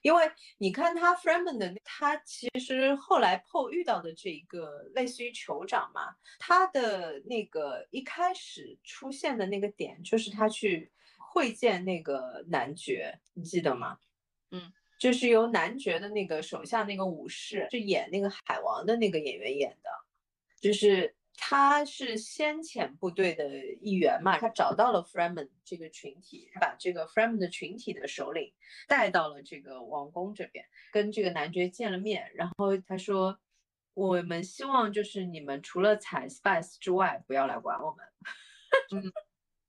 [0.02, 13.98] 因为你看他 Freeman 的，他其实后来 Paul 遇到的这一个类似于酋长嘛，他的那个一开始出现的那个点，就是他去会见那个男爵，你记得吗？
[14.52, 19.90] 嗯，就是由男爵的那个手下那个武士，是演那个海王的那个演员演的。
[20.64, 28.50] 就是他是先遣部队的一员嘛，他找到了 Freeman 这个群体，把这个 Freeman 的群体的首领
[28.88, 33.38] 带到了这个王宫这边，跟这个男爵见了面，然后他说，
[33.92, 38.06] 我们希望就是你们除了采 spice 之外，不要来管我们。
[38.92, 39.12] 嗯，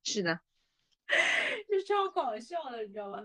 [0.06, 0.40] 是的，
[1.68, 3.22] 就超搞笑的，你知道吗？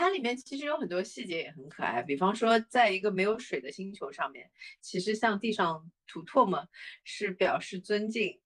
[0.00, 6.66] 它里面其实有很多细节也很可爱，比方说，在一个没有水的星球上面，其实向地上吐唾沫
[7.04, 8.40] 是表示尊敬，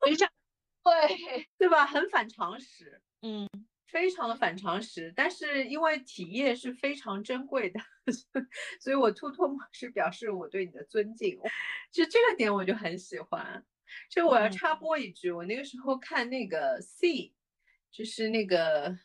[0.00, 0.26] 非常
[0.82, 1.84] 对，对吧？
[1.84, 3.46] 很反常识，嗯，
[3.86, 5.12] 非常的反常识。
[5.14, 7.78] 但是因为体液是非常珍贵的，
[8.80, 11.38] 所以我吐唾沫是表示我对你的尊敬。
[11.92, 13.62] 就这个点我就很喜欢。
[14.10, 17.34] 就我要插播一句，我那个时候看那个 C，
[17.90, 18.98] 就是那个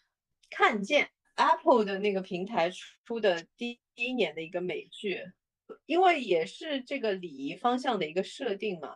[0.50, 1.12] 看见。
[1.36, 2.70] Apple 的那个平台
[3.06, 5.24] 出的第一年的一个美剧，
[5.86, 8.96] 因为也是这个礼仪方向的一个设定嘛，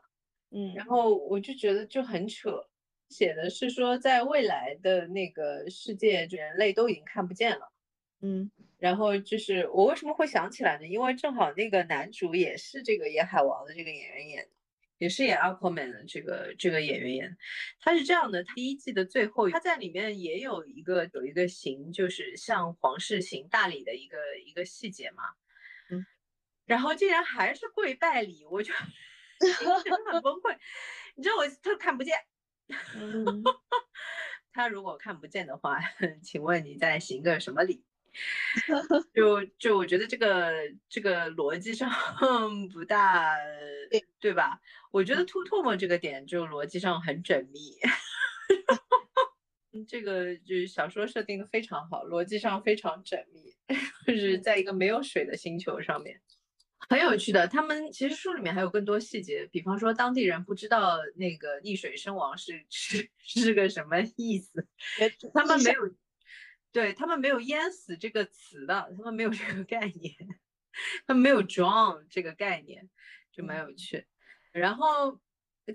[0.51, 2.67] 嗯，然后我就觉得就很扯，
[3.09, 7.71] 写的是说在未来的那个世界，人类都已经看不见了，
[8.21, 10.85] 嗯，然后就是我为什么会想起来呢？
[10.85, 14.54] 因为正好那个男主也是这个演海王的这个演员演的。
[14.97, 17.37] 也是演 Aquaman 的这个这个演员演，
[17.79, 25.23] 他是这样的，第一季的最后，他在里面也有一个有一个行，就是向皇室行大礼的一个一个细节嘛，
[25.89, 26.05] 嗯，
[26.65, 28.73] 然后竟然还是跪拜礼，我就
[30.11, 30.57] 很崩溃，
[31.15, 32.17] 你知道我他看不见，
[34.53, 35.77] 他如果看不见的话，
[36.23, 37.83] 请问你在行个什么礼？
[39.13, 40.51] 就就我觉得这个
[40.89, 41.89] 这个逻辑上
[42.71, 43.35] 不大
[43.89, 44.59] 对对吧？
[44.91, 47.77] 我觉得吐唾沫这个点就逻辑上很缜密，
[49.87, 53.53] 这个就是小说设定的非常好，逻辑上非常缜密，
[54.07, 56.21] 就是在一个没有水的星球上面，
[56.89, 57.47] 很有趣的。
[57.47, 64.65] 他们其实书里面还有更多细节，比方说当地人不知道那个溺水身亡是是是个什么意思，
[65.33, 65.81] 他们没有。
[66.75, 70.13] 对他们没有淹死这个词的，他们没有这个概念。
[71.07, 72.89] 他们没有 drown 这个概念，
[73.31, 74.05] 就蛮有趣。
[74.51, 75.21] 然后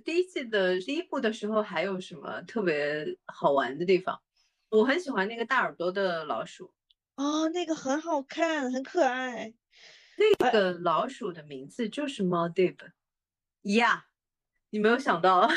[0.04, 4.20] 第一季的第一部的时候还有什么特别好玩的地方？
[4.68, 6.74] 我很喜欢那个大耳朵的老鼠。
[7.14, 9.54] 哦，那个很好看，很可爱。
[10.18, 12.76] 那个老鼠的名字就是 Maldib。
[13.62, 14.04] 呀，
[14.68, 15.48] 你没有想到。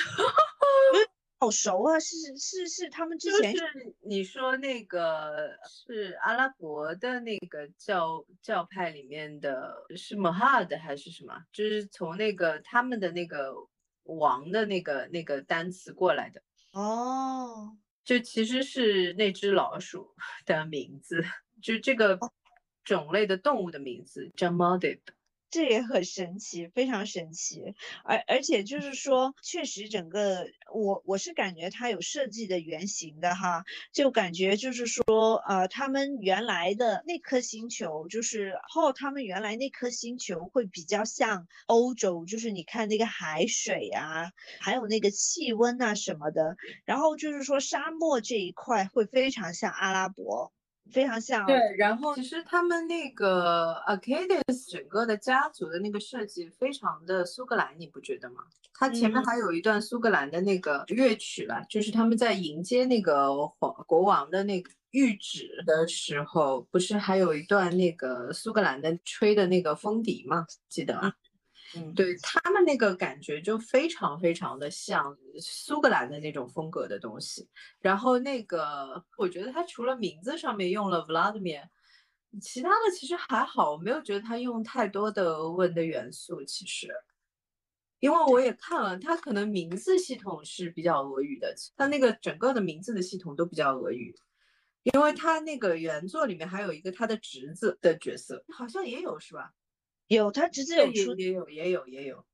[1.44, 2.00] 好熟啊！
[2.00, 11.44] 是是是，他们之前是你说那个是阿拉伯的那个教教派里面的是 Mahad 还是什么？
[11.52, 13.54] 就是从那个他们的那个
[14.04, 17.78] 王的那个那个单词过来的哦。
[18.06, 21.22] 就其实是那只老鼠的名字，
[21.62, 22.18] 就这个
[22.86, 25.02] 种类的动物的名字叫 Maldib。
[25.54, 50.52] 这也很神奇，非常神奇，而而且就是说，确实整个我我是感觉它有设计的原型的哈，就感觉就是说，呃，他们原来的那颗星球，就是后他们原来那颗星球会比较像欧洲，就是你看那个海水啊，还有那个气温啊什么的，然后就是说沙漠这一块会非常像阿拉伯。
[50.92, 58.44] 非常像对，然后其实他们那个 Arcades 整个的家族的那个设计非常的苏格兰，你不觉得吗？
[58.74, 70.46] 它前面还有一段苏格兰的那个乐曲了，就是他们在迎接那个皇国王的那个谕旨的时候，不是还有一段那个苏格兰的吹的那个风笛吗？
[70.68, 71.02] 记得吗？
[71.04, 71.14] 嗯，
[71.76, 77.48] 嗯对他们那个感觉就非常非常的像苏格兰的那种风格的东西。
[77.80, 81.64] 然后那个，我觉得他除了名字上面用了 Vladimir，
[82.42, 86.44] 其他的其实还好，我没有觉得他用太多的俄文的元素。
[86.44, 86.88] 其实，
[88.00, 94.16] 因为我也看了，他可能名字系统是比较俄语的，他那个整个的名字的系统都比较俄语。
[94.84, 99.54] 因为他那个原作里面还有一个他的侄子的角色，好像也有是吧？
[100.08, 102.26] 有他侄子有出，也有也有也有，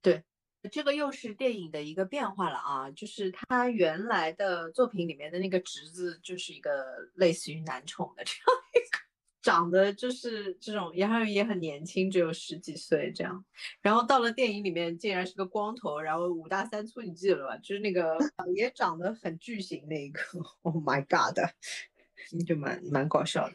[0.00, 0.22] 对，
[0.70, 6.84] 这个又是电影的一个变化了啊，就是他原来的作品里面的那个侄子就是一个
[7.14, 8.98] 类似于男宠的这样一个，
[9.42, 13.44] 长得就是这种，然后也很年轻，只有十几岁这样，
[13.80, 17.56] 然后到了电影里面竟然是个光头，然后五大三粗，你记得了吧？
[17.58, 18.16] 就是那个
[18.54, 20.20] 也长得很巨型那一个，
[20.62, 21.38] Oh my God，
[22.46, 23.54] 就蛮蛮搞笑的。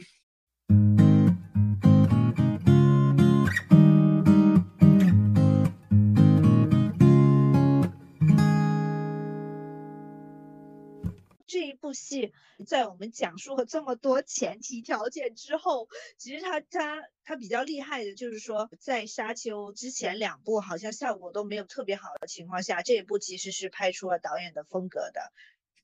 [11.93, 12.34] 戏
[12.65, 25.32] 在我们讲述了这么多前提条件之后，其实他他他比较厉害的就是说，在沙丘之前两部好像效果都没有特别好的情况下，这一部其实是拍出了导演的风格的。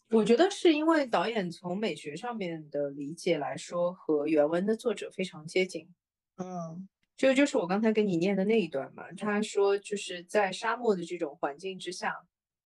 [0.09, 5.89] 我觉得是因为导演从美学上面的理解来说和原文的作者非常接近。
[6.37, 9.11] 嗯，这个就是我刚才给你念的那一段嘛。
[9.17, 12.13] 他说就是在沙漠的这种环境之下，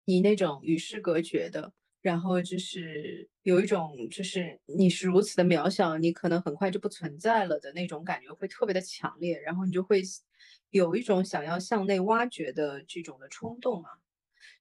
[0.04, 1.72] 你那种与世隔绝的。
[2.02, 10.02] 然后就是有一种，就是你是如此的渺小，你可能很快就不存在了的那种感觉会特别的强烈，然后你就会
[10.70, 13.92] 有一种想要向内挖掘的这种的冲动啊。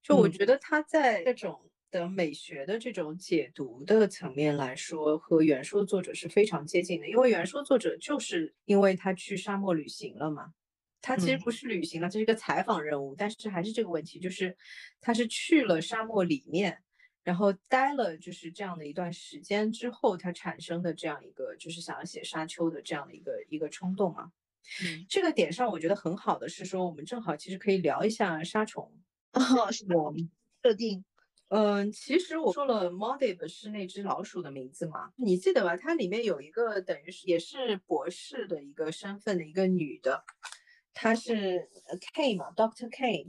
[0.03, 10.53] 就我觉得他在这种的美学的这种解读的层面来说，和原书作者是非常接近的，因为原书作者就是因为他去沙漠旅行了嘛，
[11.01, 14.57] 他其实不是旅行了，这是一个采访任务，但是还是这个问题，就是
[15.01, 16.83] 他是去了沙漠里面。
[17.29, 24.33] 然后待了就是这样的一段时间之后，他产生的这样一个就是想要写沙丘的这样的一个一个冲动啊。
[24.83, 28.91] 嗯，这个点上我觉得很好的是说，我们正好其实可以聊一下沙虫。
[29.33, 30.15] 哦，是我
[30.63, 31.05] 设定。
[31.49, 35.77] 嗯，其实我说了 m o d i b 是那只老鼠的名字嘛，你记得吧？
[35.77, 40.25] 它里面有一个等于是也是博士的一个身份的一个女的，
[40.95, 41.69] 她是
[42.15, 43.27] K 嘛，Doctor K。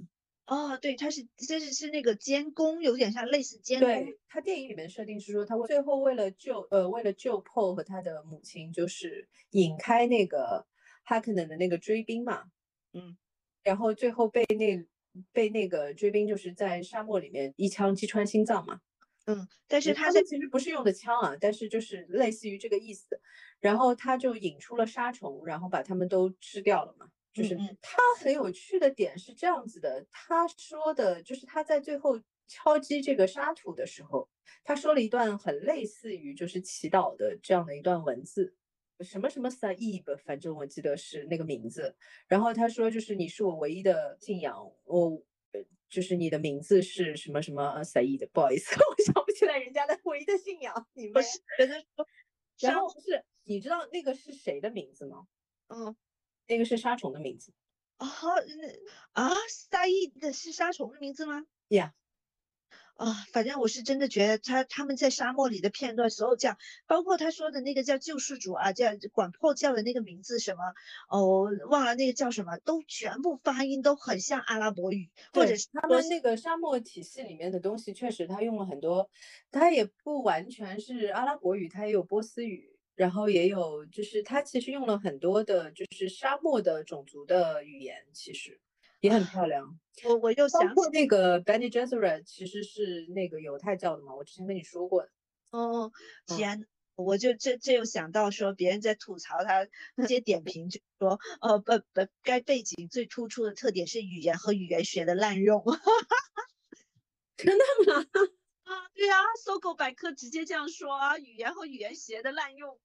[0.50, 3.88] 哦，对，他是这是是那个监工，有点像类似监工。
[3.88, 10.66] 对他电影里面设定是说，他最后为了救呃为了救 Paul 和他的母亲，就是引开那个
[11.06, 12.46] Hackner 的那个追兵嘛，
[12.94, 13.16] 嗯，
[13.64, 14.84] 然后最后被那
[15.32, 18.82] 被那个追兵就是在沙漠里面一枪击穿心脏嘛，
[19.28, 23.22] 嗯，但是他在其实不是用的枪啊，但是就是类似于这个意思，
[23.60, 27.12] 然后他就引出了沙虫，然后把他们都吃掉了嘛。
[27.32, 34.28] 就是他很有趣的点是这样子的，他说的就是他在最后敲击这个沙土的时候，
[34.64, 38.56] 他说了一段很类似于就是祈祷的这样的一段文字，
[39.02, 41.96] 什么什么 Saib，反正我记得是那个名字。
[42.28, 45.24] 然后他说就是你是我唯一的信仰，我
[45.90, 50.88] 就是你的名字是什么什么 Saib，不好意思， 我想不起来人家的唯一的信仰。
[50.94, 51.24] 你们
[51.58, 52.08] 觉得说，
[52.60, 55.28] 然后是，你知道那个是谁的名字吗？
[55.68, 55.96] 嗯。
[56.50, 57.54] 那个是杀虫的名字。
[57.98, 58.08] 啊
[59.14, 59.34] 那，啊，
[59.72, 61.46] 沙溢的是杀虫的名字吗？
[61.70, 61.94] 呀。
[62.96, 70.64] 啊，反正我是真的觉得他他们在沙漠里的片段，所有叫，包括他说的那个叫救世主啊，叫管破叫的那个名字什么，
[71.10, 79.10] 哦，忘了那个叫什么，都全部发音都很像阿拉伯语，或者是他们那个沙漠体系里面的东西，确实他用了很多，
[79.50, 82.69] 他也不完全是阿拉伯语，他也有波斯语，
[83.00, 88.60] 然后也有就是他其实用了很多的，就是沙漠的种族的语言，其实。
[89.00, 95.10] 也很漂亮，我我又想起那个 Benny Gesserit 其实是那个犹太教的嘛，我之前跟你说过的。
[95.52, 95.94] 哦，
[96.28, 105.64] 天，我就这这又想到说别人在吐槽他那些点评，就说呃不不，该背景最突出的特点是语言和语言学的滥用。
[107.38, 108.06] 真的吗？
[108.64, 112.78] 啊，对啊，搜狗百科直接这样说啊，语言和语言学的滥用。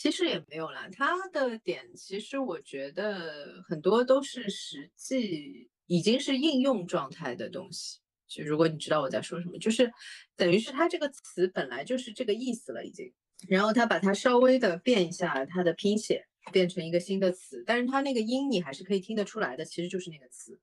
[0.00, 7.98] 其实也没有啦，他的点其实我觉得很多都是实际已经是应用状态的东西。
[8.28, 9.92] 就如果你知道我在说什么，就是
[10.36, 13.12] 等于是它这个词本来就是这个意思了已经，
[13.48, 20.60] 然后他把它稍微的变一下它的拼写，变成一个新的词，但是它那个音你还是可以听得出来的，其实就是那个词。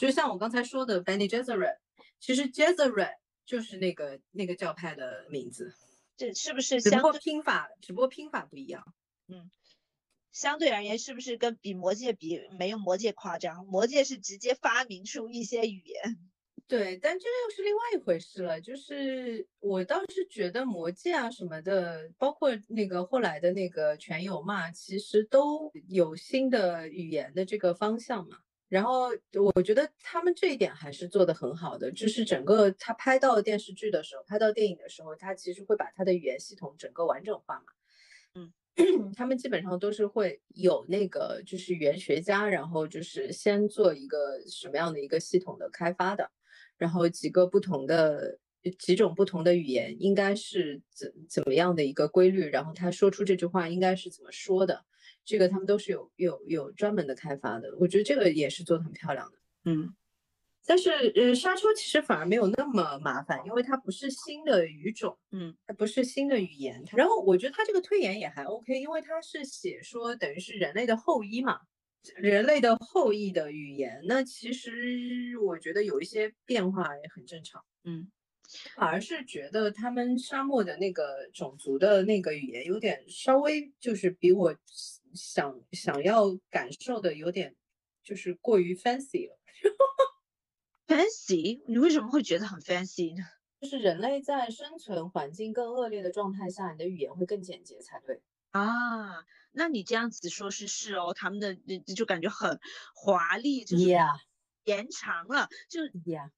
[0.00, 1.78] 就像我刚才说的 Beni Gesserit，
[2.20, 5.74] 其实 Gesserit 就是那个那个教派的名字。
[6.16, 6.80] 这是不是？
[6.80, 8.94] 只不过拼法，只不过拼法不一样。
[9.28, 9.50] 嗯，
[10.32, 13.66] 相对而言，是不是跟比魔界比没有魔界夸张？
[13.66, 16.18] 魔界是直接发明出一些语言。
[16.68, 18.60] 对，但这又是另外一回事了。
[18.60, 28.38] 就是我倒是觉得魔戒啊什么的，包括那个后来的那个全游嘛，其实都有新的语言的这个方向嘛。
[28.68, 29.10] 然后
[29.54, 37.66] 我觉得他们这一点还是做得很好的，就是整个他拍到电视剧的时候，拍到电影的时候，他其实会把他的语言系统整个完整化嘛。
[38.34, 38.52] 嗯，
[39.14, 46.28] 他们基本上都是会有那个就是语言学家，然后就是先做一个什么样的一个系统的开发的，
[46.76, 48.38] 然后几个不同的
[48.80, 54.84] 几种不同的语言应该是怎怎么样的一个规律，然后他说出这句话应该是怎么说的。
[55.26, 59.38] 这个他们都是有有有专门的开发的，我觉得这个也是做的很漂亮的。
[59.64, 59.92] 嗯，
[60.64, 66.80] 但是呃，沙丘其实反而没有那么麻烦，因为它不是新的语种，嗯，它不是新的语言。
[66.92, 71.58] 然后我觉得它这个推演也还 OK，因为它是写说等于是人类的后裔嘛，
[72.14, 77.64] 人类的后裔的语言，那其实我觉得有一些变化也很正常。
[77.82, 78.08] 嗯，
[78.76, 84.54] 反而是觉得他们沙漠的那个种族的那个语言有点稍微就是比我。
[85.16, 87.56] 想想要感受的有点
[88.04, 89.38] 就是过于 fancy 了
[90.86, 91.62] ，fancy？
[91.66, 93.24] 你为什么会觉得很 fancy 呢？
[93.60, 99.24] 就是人类在生存环境更恶劣的状态下，你的语言会更简洁才对啊。
[99.50, 101.56] 那你这样子说是是哦，他们的
[101.94, 102.60] 就感觉很
[102.94, 103.84] 华丽，就是
[104.64, 106.30] 延长了，就 yeah。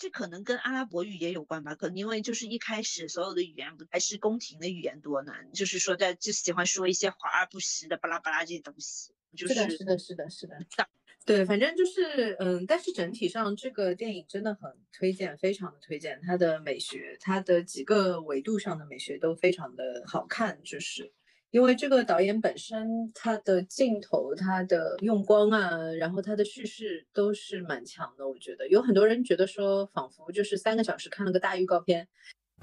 [0.00, 1.74] 这可能跟阿拉伯语也有关吧？
[1.74, 9.12] 可能因为就是一开始所有的语言还是宫廷的语言多呢，就是说在就喜欢说一些华而不实的巴拉巴拉这些东西。
[9.36, 10.56] 就是的，是的，是的，是的。
[11.26, 16.18] 对，反正就是嗯，但是整体上这个电影真的很推荐，非常的推荐。
[16.26, 21.12] 它的美学，它的几个维度上的美学都非常的好看，就是。
[21.50, 28.28] 因为这个导演本身，他的镜头、他的用光啊，然后他的叙事都是蛮强的。
[28.28, 32.06] 我觉得有很多人觉得说，仿佛就是三个小时看了个大预告片。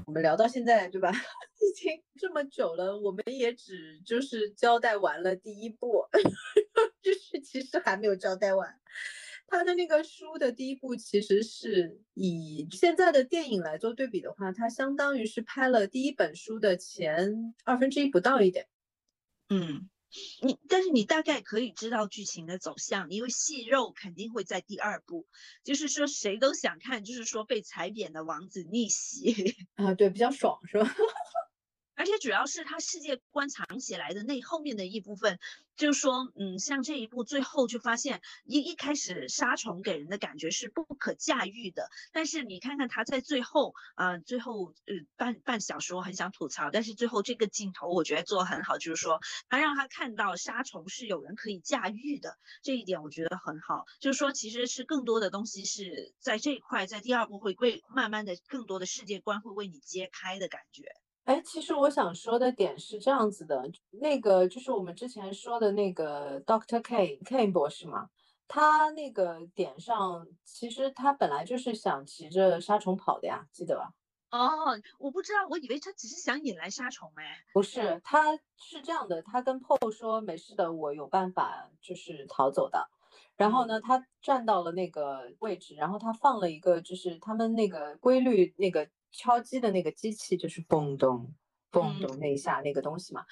[0.05, 1.11] 我们聊到现在，对吧？
[1.59, 6.05] 已经这么久了，我们也只就是交代完了第一部，
[7.01, 8.79] 就是其实还没有交代完。
[9.47, 18.65] 他的那个书的第一部，其实是以现在的电影来做对比的话，它相当于是拍了第一本书的前二分之一不到一点。
[19.49, 19.89] 嗯，
[20.41, 25.25] 你但是你大概可以知道剧情的走向，因为戏肉肯定会在第二部，
[25.63, 29.55] 就是说谁都想看，就是说被踩扁的王子逆袭。
[29.75, 30.95] 啊，对，比较爽是吧？
[31.97, 35.39] 而且主要是他世界观藏起来的那后面的一部分，
[35.75, 49.19] 就是说，嗯，像这一部最后就发现一一开始杀虫给人的感觉是不可驾驭的，但是你看看他在最后，啊，最后呃半半小时我很想吐槽，但是最后这个镜头我觉得做很好，就是说
[49.49, 60.83] 他让他看到杀虫是有人可以驾驭的，这一点我觉得很好，就是说其实是更多的东西是在这一块，在第二部会会慢慢的更多的世界观会为你揭开的感觉。
[61.27, 68.09] 哎，其实我想说的点是这样子的，那个就是我们之前说的那个 Doctor K K 博士嘛，
[68.47, 73.91] 他那个点上，其实他本来就是想骑着沙虫跑的呀，记得吧？
[74.31, 77.43] 哦，我不知道，我以为他只是想引来沙虫哎。
[77.53, 82.89] 不是，他是这样的，他跟 PO 说没事的，我有办法就是逃走的。
[83.35, 91.33] 然后呢，他站到了那个位置，然后他放了一个就是他们那个规律那个敲击的那个机器，就是嘣咚
[91.71, 93.25] 嘣咚那一下那个东西嘛。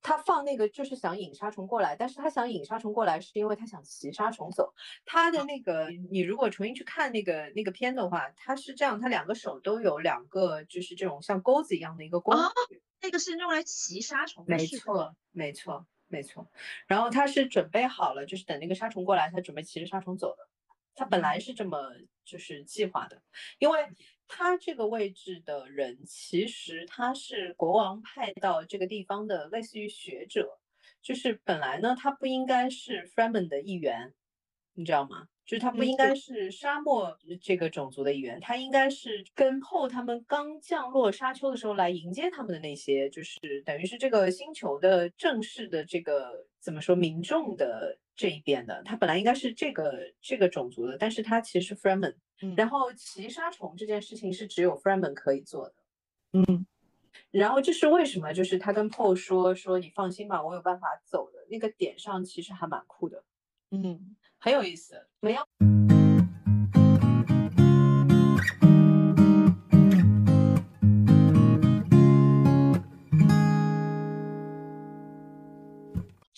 [0.00, 4.74] 他放那个就是想引杀虫过来，但是他想引杀虫过来是因为他想骑杀虫走。
[5.04, 12.34] 他的那个，你如果重新去看那个那个片的话，他是这样，他两个手都有两个就是这种像钩子一样的一个工
[12.68, 14.56] 具，那个是用来骑杀虫的。
[14.56, 16.50] 没错，没错，没错。
[16.88, 20.48] 然后他是准备好了，就是等那个杀虫过来，他准备骑着杀虫走的。
[20.96, 21.92] 他本来是这么
[22.24, 23.22] 就是计划的，
[23.60, 23.86] 因为。
[24.34, 30.58] 他这个位置的人，其实他是国王派到这个地方的，类似于学者，
[31.02, 34.14] 就是本来呢，他不应该是 Fremen 的一员，
[34.72, 35.28] 你知道吗？
[35.44, 52.14] 就是他不应该是沙漠这个种族的一员，他应该是跟后他们刚降落沙丘的时候来迎接他们的那些，就是等于是这个星球的正式的这个怎么说民众的这一边的，他本来应该是这个这个种族的，但是他其实 Fremen。
[52.56, 55.74] 然后骑杀虫这件事情是只有 Fremen 可以做的，
[56.32, 56.66] 嗯，
[57.30, 58.32] 然后这是为什么？
[58.32, 63.22] 就是他跟 Paul 说说你放心吧，我有办法走的那个点上，其实还蛮酷的，
[63.70, 65.46] 嗯，很有意思，没有。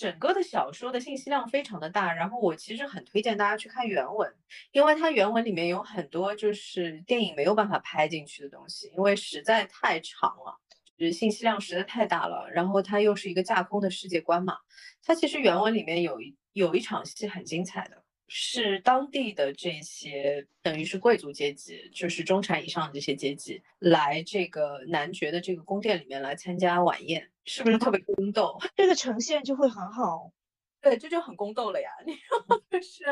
[0.05, 4.31] 整个的小说的信息量非常的大，然后我其实很推荐大家去看原文，
[4.71, 10.61] 因为它原文里面有很多就是电影没有办法拍进去的东西，因为实在太长了，
[10.99, 12.47] 就是信息量实在太大了。
[12.53, 14.59] 然后它又是一个架空的世界观嘛，
[15.03, 18.05] 它其实原文里面有一有一场戏很精彩的。
[18.29, 28.59] 是当地的这些等于是贵族阶级，就是中产以上的这些阶级，来这个男爵的这个宫殿里面来参加晚宴，是不是特别宫斗？
[28.77, 30.33] 这个呈现就会很好。
[30.81, 31.91] 对，这就很宫斗了呀！
[32.07, 32.37] 你说
[32.83, 33.05] 是，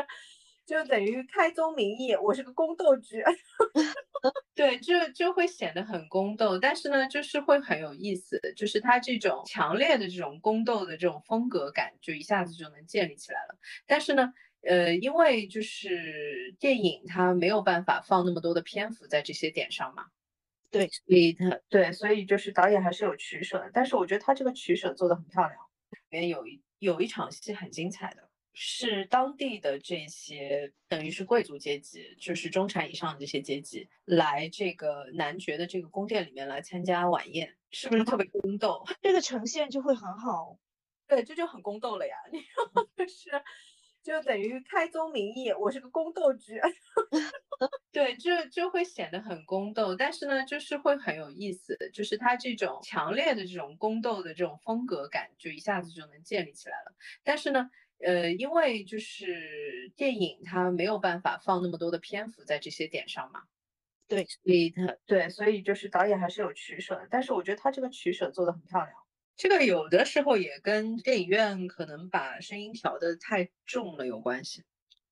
[0.65, 3.23] 就等于开宗明义，我是个宫斗剧。
[4.55, 13.57] 对，就就会显得很宫斗，但是呢，就是会很有意思，就是它这种强烈的这种宫斗的这种风格感，就一下子就能建立起来了。
[13.87, 14.33] 但是呢。
[14.65, 20.05] 呃，因为就是电影它没有办法放那么多的篇幅在这些点上嘛，
[20.73, 25.55] 对，所以他对，所以就是导演还是有取舍的，但是我觉得他这个取舍做的很漂亮。
[25.91, 38.83] 里面有一有一场戏很精彩的，是当地的这些等于是贵族阶级，就是中产以上的这些阶级来这个男爵的这个宫殿里面来参加晚宴，是不是特别宫斗？
[39.01, 40.57] 这个呈现就会很好。
[41.07, 43.29] 对，这就很宫斗了呀，你说 是？
[44.03, 46.59] 就等于开宗明义，我是个宫斗剧，
[47.93, 56.93] 对，就就会显得很宫斗，但是呢，就是会很有意思，就是它这种强烈的这种宫斗的这种风格感，就一下子就能建立起来了。
[57.23, 63.43] 但是呢，呃，因为就是电影它没有办法放那么多的篇幅在这些点上嘛，
[64.07, 69.02] 对，所以他对，所以就是导演还是有取舍的，但是我觉得他这个取舍做的很漂亮。
[69.35, 74.63] 这个有的时候也跟电影院可能把声音调的太重了有关系。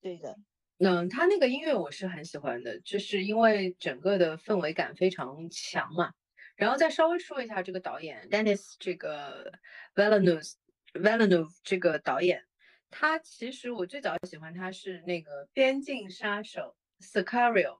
[0.01, 0.35] 对的，
[0.77, 6.13] 嗯，他那个音乐我是很喜欢的，就是因为整个的氛围感非常强嘛。
[6.55, 9.51] 然后再稍微说一下这个导演 Dennis 这个
[9.95, 10.53] Villeneuve
[10.93, 12.43] Villeneuve 这个导演，
[12.89, 17.79] 他其实我最早喜欢他是那个《边境杀手》Sicario。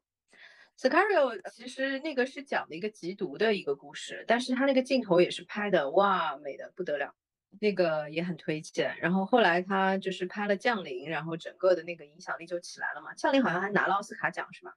[0.81, 7.13] Sicario 其实那个是讲的一个缉毒的一个故事，但是他那个镜头也是拍的哇美的不得了，
[7.59, 8.97] 那个也很推荐。
[8.97, 13.13] 然后后来他就是拍了《降临》，然后整个的那个影响力就起来了嘛。
[13.15, 14.75] 《降临》好像还拿了奥斯卡奖是吧？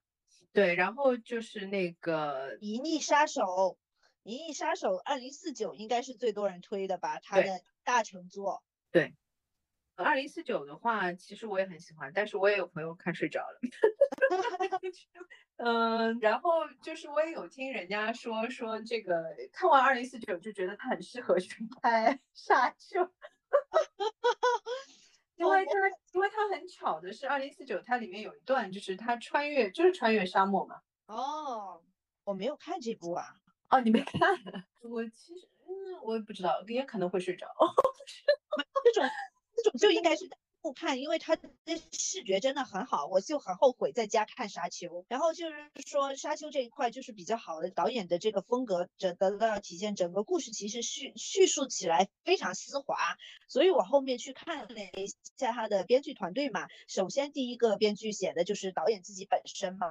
[0.53, 3.41] 对，然后就是那个《银翼杀手》，
[4.25, 7.19] 《银翼杀手》二零四九应该是最多人推的吧？
[7.21, 8.63] 他的大成作。
[8.93, 9.15] 对。
[9.97, 13.61] 二零四九的话，其实我也很喜欢，但是我也有朋友看睡着了。
[15.57, 16.51] 嗯，然后
[16.83, 23.01] 就是我也有听人家说说这个看完二零四九就觉得他很适合去拍沙丘，
[25.37, 25.73] 因为他
[26.13, 30.81] 因为他很巧的是二零四九它里面有一段就是他穿越就是穿越沙漠嘛。
[31.07, 31.81] 哦，
[32.25, 33.37] 我没有看这部啊。
[33.71, 34.21] 哦，你没看？
[34.83, 37.47] 我其实嗯，我也不知道，也可能会睡着。
[38.85, 39.09] 这种。
[39.57, 40.29] 这种就应该是
[40.65, 41.43] 不看，因为他的
[41.93, 44.89] 视觉真的很好，我就很后悔在家看《沙丘》。
[45.09, 45.55] 然后就是
[45.87, 49.95] 说，《沙丘》这一块就是比较好的导演的这个风格，整得到体现。
[49.95, 52.97] 整个故事其实叙叙述起来非常丝滑，
[53.47, 55.07] 所以我后面去看了一
[55.37, 56.67] 下他的编剧团队嘛。
[56.89, 59.91] 首先第一个编剧写的就是导演自己本身嘛。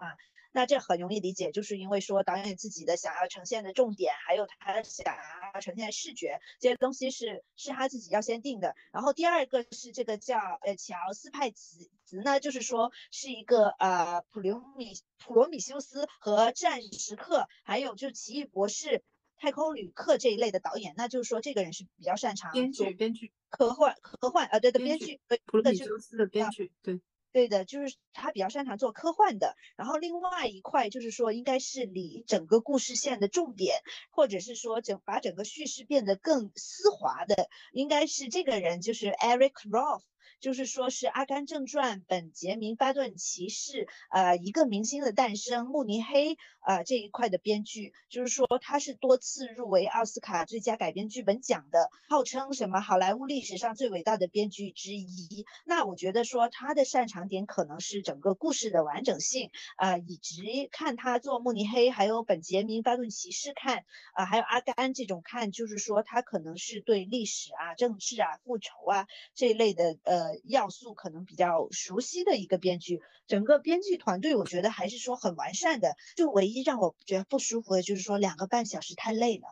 [0.54, 5.14] 那这很容易理解，就是因为说导演自己的想要呈现的重点，还有他想
[5.54, 8.76] 要呈现的视觉这些东西是是他自己要先定的。
[8.94, 19.04] 然后第二个是这个叫呃乔斯派茨茨呢，就是说是一个呃普留米普罗米修斯和战时刻，还有就是奇异博士。
[19.36, 27.02] 太空旅客这一类的导演，那就是说这个人是比较擅长编剧，编剧科幻科幻啊，对的编剧，普罗米修斯的编剧，对
[27.34, 29.58] 对的，就是他比较擅长做科幻的。
[29.76, 33.82] 然后另外一块就是说，应该是理整个故事线的重点，
[34.12, 40.04] 或者是说整把整个叙事变得更丝滑的，应该是这个人，就是 Eric Roth。
[40.44, 46.36] 就是说，是《阿甘正传》《本杰明·巴顿骑士》呃，一个明星的诞生，慕尼黑
[46.68, 55.46] 呃这一块的编剧，就是说他是多次入围奥斯卡最佳改编剧本奖的，号称什么好莱坞历史上最伟大的编剧之一。
[55.64, 70.33] 那我觉得说他的擅长点可能是整个故事的完整性，呃，以及看他做慕尼黑，还有《本杰明·巴顿骑士》看，啊，还有阿甘这种看，就是说他可能是对历史啊、政治啊、复仇啊这一类的，呃。
[70.44, 75.96] 要素可能比较熟悉的一个编剧，整个编剧团队我觉得还是说很完善的。
[76.16, 79.48] 就唯一让我觉得不舒服的就是说两个半小时太累了。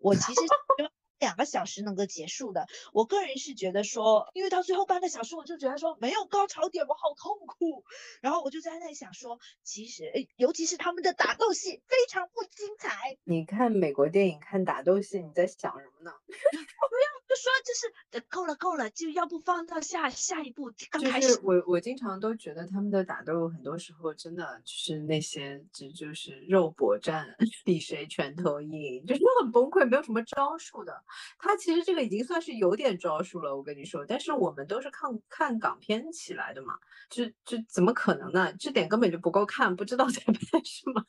[0.00, 0.40] 我其实
[1.18, 7.84] 两个小时能够结束的，我个人是觉得说，因为到最后半个小时我就觉得说没有高潮点，我好痛苦。
[8.20, 10.04] 然后我就在那里想说，其实
[10.36, 13.16] 尤其是他们的打斗戏非常不精彩。
[13.24, 16.12] 你看美国电影看打斗戏，你在想什么呢？
[16.26, 17.34] 不要就。
[17.44, 20.72] 说就是够了够了，就要不放到下下一步。
[20.90, 31.03] 刚开始我我经常都觉得他们的打斗很多时候真的就是那些只就是肉搏战， 比谁拳头硬，就是很崩溃，没有什么招数的。
[31.38, 34.04] 他其实这个已经算是有点招数了，我跟你说。
[34.06, 36.78] 但是我们都是看看港片起来的嘛，
[37.08, 38.52] 这这怎么可能呢？
[38.58, 41.04] 这点根本就不够看，不知道在拍什么。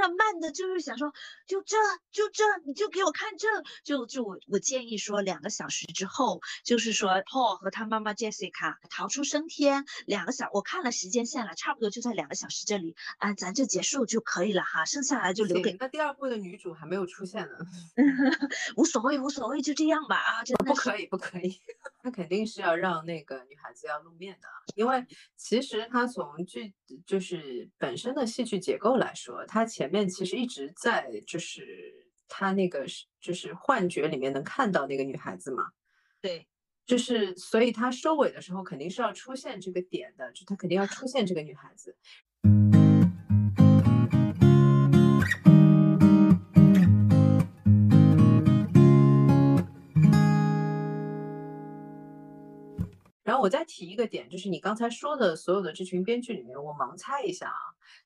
[0.00, 1.12] 常慢的，就是想说，
[1.46, 1.76] 就这
[2.10, 3.48] 就这，你就给我看这，
[3.84, 17.56] 就就我我建议说，两个小时之后，就是说 Paul 和他妈妈 Jessica 逃出升天，两个小我看了时间线了，差不多就在两个小时这里，啊，咱就结束就可以了哈，剩下来就留给那第二部的女主还没有出现呢，
[18.76, 21.60] 无所谓无所谓，就这样吧啊，真的不可以不可以，
[22.02, 25.04] 他肯定是要让那个女孩子要露面的，因为
[25.36, 26.72] 其实他从剧
[27.06, 29.81] 就是本身的戏剧结构来说，他前。
[29.82, 35.72] 前面其实一直在，就是他那个是就是幻觉里面能看到那个女孩子嘛，
[36.20, 36.46] 对，
[36.86, 41.96] 就是所以他收尾的时候肯定是要出现这个点的，就他肯定要出现这个女孩子。
[53.32, 57.56] 然后我再提一个点，就是你刚才说的所有的这群编剧里面，我盲猜一下啊。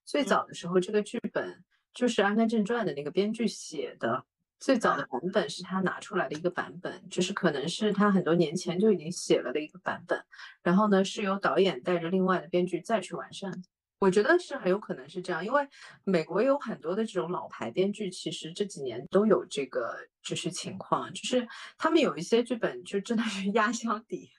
[0.04, 4.24] 最早的时候，这个剧本就是《阿甘正传》的那个编剧写的。
[4.60, 10.24] 最早的版本是他拿出来的一个版本，就是可能是他很多年前就已经写了的一个版本。
[10.62, 13.52] 然后呢，是由导演带着另外的编剧再去完善。
[13.98, 15.66] 我觉得是很有可能是这样，因为
[16.04, 24.30] 美国有很多的这种老牌编剧，其实这几年都有这个就是情况，就是他们有一些剧本就真的是压箱底。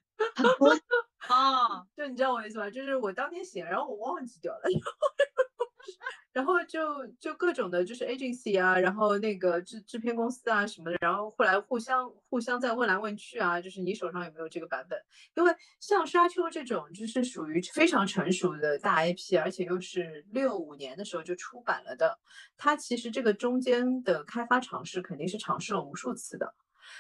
[1.28, 2.70] 啊， 就你知道我意思吧？
[2.70, 4.62] 就是我当天写，然后我忘记掉了，
[6.32, 15.00] 然后就就各种的，就是 agency 啊，然后那个制制片公司啊什么的，然后后来互相互相在问来问去啊，就是你手上有没有这个版本？
[15.36, 22.18] 因为像沙丘这种，就是属于非常成熟的大 IP，而且又是六五年的时候就出版了的，
[22.56, 26.54] 它其实这个中间的开发尝试肯定是尝试了无数次的。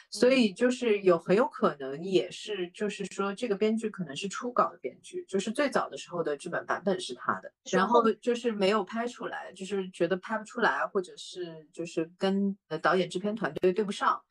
[0.09, 14.21] 所以就是有很有可能也是，就是说这个编剧可能是初稿的编剧，就是最早的时候的剧本版本是他的，然后就是没有拍出来，就是觉得拍不出来，或者是就是跟导演制片团队对不上，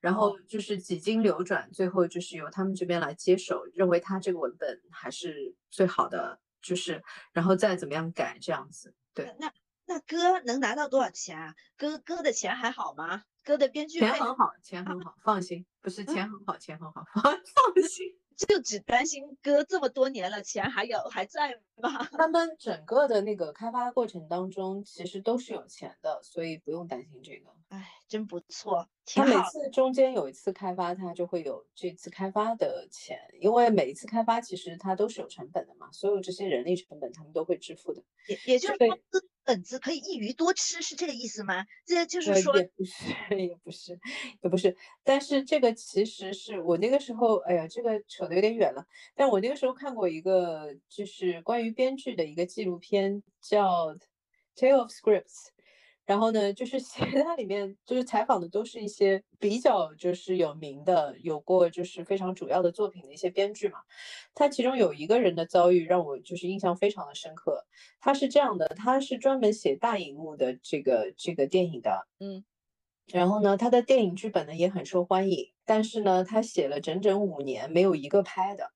[0.00, 7.02] 然后就是几经流转，最后就是由他们这边来接手，认为他这个文本还是最好的，就是
[7.32, 8.94] 然后再怎么样改这样子。
[9.12, 9.52] 对，那
[9.90, 11.52] 那哥能拿到多少钱啊？
[11.76, 13.24] 哥哥的钱还好吗？
[13.42, 17.34] 哥的编剧钱很好，钱很好，放心，不是钱很好，钱很好， 放放
[17.88, 18.06] 心。
[18.36, 21.90] 就只担心哥这么多年了，钱还有还在吗？
[22.16, 27.50] 他们整个的那个开发过程当中，其实都是有钱的，所以不用担心这个。
[27.68, 28.88] 哎，真不错。
[29.04, 38.02] 他每次中间有一次开发，他就会有这次开发的钱，因为每一次开发其实他都是有成本的嘛，所有这些人力成本他们都会支付的。
[38.26, 38.98] 也也就是说，
[39.44, 41.64] 本子可以一鱼多吃，是这个意思吗？
[41.86, 43.04] 这就是说，也不是，
[43.36, 43.98] 也不是，
[44.42, 44.76] 也不是。
[45.02, 48.84] 但是这个其实是我那个时候，哎呀，这个扯得有点远了。
[49.14, 53.94] 但我那个时候看过一个，就是关于编剧的一个纪录片，叫
[54.56, 55.24] 《Tale of Scripts》。
[56.10, 63.78] 然后呢，就是 写它里面就是采访的都是一些比较就是有名的，有过就是非常主要的作品的一些编剧嘛。
[64.34, 67.64] 他其中有一个人的遭遇让我就是印象非常的深刻。
[68.00, 72.44] 他是这样的，他是专门写大荧幕的这个这个电影的，嗯。
[73.06, 78.72] 然后呢，他的电影剧本呢也很受欢迎，但是呢，他写了整整五年没有一个拍的。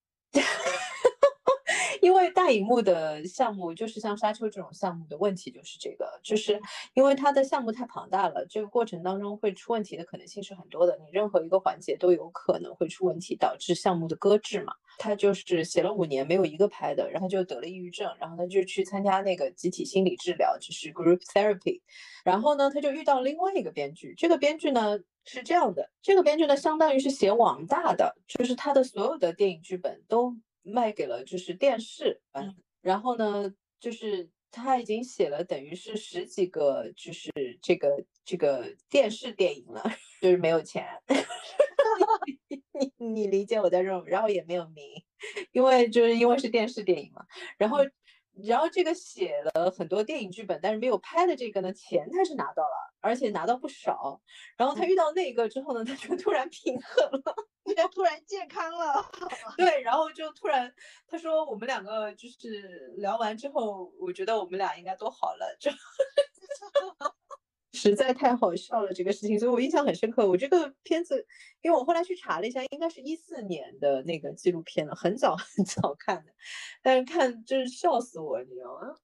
[2.04, 6.60] 因为大荧幕的项目就是像沙丘这种项目的问题就是这个，就是
[6.92, 14.74] 因为它的项目太庞大了，这个过程当中会出问题的可能性是很多的，你任何一个环节都有可能会出问题，导致项目的搁置嘛。
[14.98, 21.80] 他就是写了五年没有一个拍的，然后他就得了抑郁症，然后他就去参加那个集体心理治疗，就是 group therapy。
[22.22, 30.36] 然后呢，他就遇到另外一个编剧，这个编剧呢是这样的，这个编剧呢相当于是写网大的，就是他的所有的电影剧本都。
[30.64, 37.30] 卖给了就是电视，嗯，然后呢，就是他已经写了等于是十几个，就是
[37.62, 39.82] 这个这个电视电影了，
[40.20, 40.86] 就是没有钱，
[42.98, 44.84] 你你理解我在这种，然后也没有名，
[45.52, 47.24] 因为就是因为是电视电影嘛，
[47.58, 47.78] 然后
[48.42, 52.94] 然后这个写了很多电影剧本，但是没有拍的这个呢，钱他是拿到了。
[53.00, 54.18] 而且拿到不少，
[54.56, 57.36] 然后他遇到那个之后呢，他就突然平衡了，
[57.76, 59.10] 他突然健康了。
[59.58, 60.74] 对，然后就突然
[61.06, 65.70] 他说我们两个就是聊完之后，我觉得我们俩应该都好了，就
[67.74, 70.26] 实在太好笑了这个事情，所以我印象很深刻。
[70.26, 71.26] 我这个片子，
[71.60, 76.32] 因为我后来去查了一下，应该是一四年的那个纪录片了，很早 很早看的，
[76.82, 78.96] 但是看就是笑死我，你知道吗？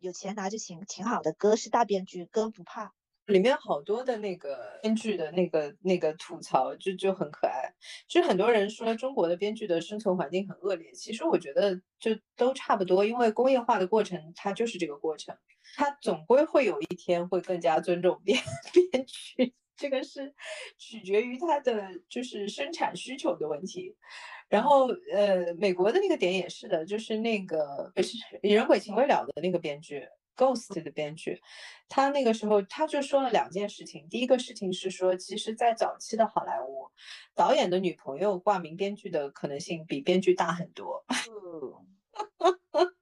[0.00, 1.32] 有钱拿就行，挺好的。
[1.32, 2.92] 哥是大编剧，哥不怕。
[3.26, 7.72] 里面好多的那个编剧的那个那个吐槽就就很可爱，
[8.06, 15.34] 就是很多人说中国的编剧的生存环境很恶劣，其实我觉得就都差不多，因为工业化的过程它就是这个过程，
[15.76, 18.38] 它总归会有一天会更加尊重编
[18.92, 20.34] 编剧，这个是
[20.76, 23.96] 取决于它的就是生产需求的问题。
[24.50, 27.90] 然后呃，美国的那个点也是的，就是那个
[28.42, 30.06] 人鬼情未了的那个编剧。
[30.36, 31.40] Ghost 的编剧，
[31.88, 34.08] 他那个时候他就说了两件事情。
[34.08, 36.90] 第一个事情是说，其实，在早期的好莱坞，
[37.34, 41.04] 导演的女朋友挂名编剧的可能性比编剧大很多。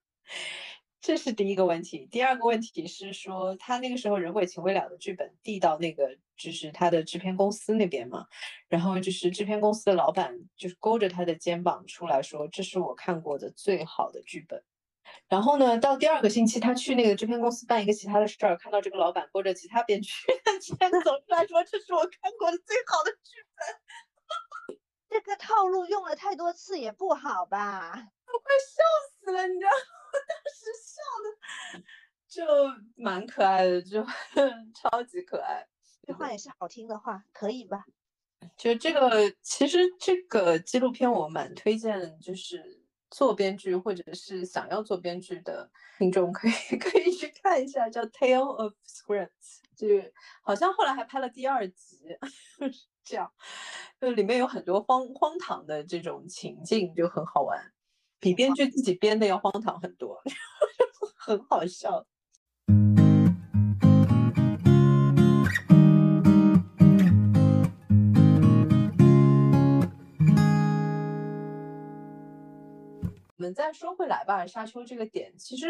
[1.00, 2.06] 这是第一个问题。
[2.12, 8.26] 第二个问题是说，他那个时候人鬼情未了的剧本递到那个就是他的制片公司那边嘛，
[8.68, 14.62] 然后就是制片公司的老板就是勾着他的肩膀出来说：“这是我看过的最好的剧本。”
[15.32, 20.12] 然后呢，到第二个星期，他去那个制片公司办一个其他的事儿，看到这个老板勾着其他编剧
[20.44, 24.76] 的肩走出来说：“这是我看过的最好的剧本。
[25.08, 27.92] ”这个套路用了太多次也不好吧？
[28.26, 28.82] 我快笑
[29.24, 29.70] 死了，你知道，
[30.12, 31.82] 我当时笑的
[32.28, 32.44] 就
[33.02, 34.04] 蛮可爱的，就
[34.76, 35.66] 超级可爱。
[36.06, 37.86] 这话也是好听的话，可以吧？
[38.58, 42.81] 就这个，其实这个纪录片我蛮推荐，就是。
[43.12, 49.28] 做编剧或者是想要做编剧的听众可以 可以去看一下，叫《Tale of Scripts》，
[49.76, 49.86] 就
[50.40, 52.00] 好像后来还拍了第二集，
[53.04, 53.30] 这样，
[54.00, 57.72] 就里面有很多荒荒唐的这种情境，就很好玩，
[58.18, 60.22] 比编剧自己编的要荒唐很多，
[61.14, 62.06] 很好笑。
[73.52, 75.68] 们再说回来吧，沙丘这个点，其实，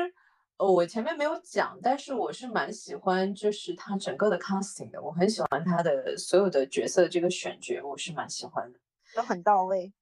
[0.57, 8.79] 呃，我前面没有讲，但是我是蛮喜欢，就是他整个的 casting 的，我很喜欢他的所有的角色这个选角，我是蛮喜欢的，
[9.17, 9.93] 都很到位。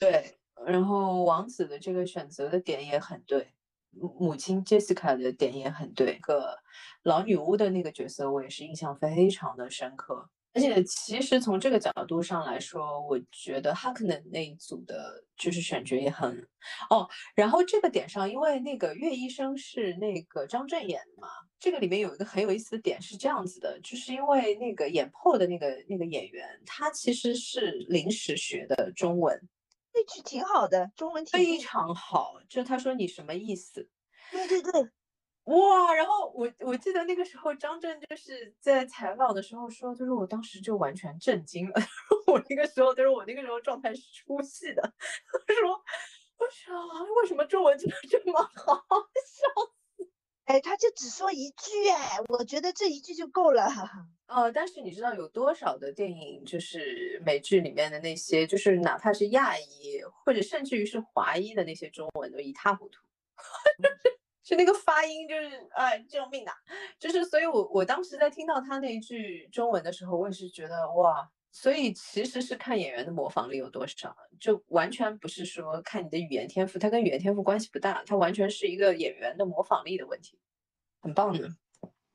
[0.00, 3.54] 对，然后王子的这个选择的点也很对，
[3.92, 6.58] 母亲 Jessica 的点也很对，个
[7.04, 10.28] 老女巫的那个角色，我也是印象非常的深刻。
[10.54, 16.46] 而且其实从这个角度上来说，我觉得哈克能那一组的就是选角也很
[16.90, 17.08] 哦。
[17.34, 21.28] 然后这个点上，因为那个岳医生是那个张震演的嘛，
[21.58, 29.40] 这个里面有一个很有意思的点是这样子的，就是因为那个演 PO 的那个那个演员，他其实是临时学的中文，
[29.94, 32.34] 那句挺好的，中文非常好。
[32.48, 33.88] 就他说你什么意思？
[34.30, 34.90] 对对对。
[35.44, 41.74] 哇，然后我我记得那个时候张震就是在采访的时候说，就是我当时就完全震惊了。
[42.28, 44.82] 我那个时候，他说我那个时候状态是出戏的。
[44.82, 45.70] 他说，
[46.38, 48.84] 我说为什么中文真的这么好？
[48.86, 49.46] 笑
[49.96, 50.10] 死！
[50.44, 53.68] 哎，他就只说一句，哎，我觉得这一句就够了。
[54.26, 63.02] 呃，但是你知道有多少的电影，就是美剧里面的那些，就是哪怕是亚裔或者甚至于是华裔的那些中文都一塌糊涂，
[64.52, 66.52] 就那个发音就是哎救命啊！
[66.98, 80.38] 就是所以，我我当时在听到他那一句中文的时候，我也是觉得哇，所以其实是看演员的模仿力有多少，就完全不是说看你的语言天赋，它跟语言天赋关系不大，它完全是一个演员的模仿力的问题，
[81.00, 81.48] 很棒的。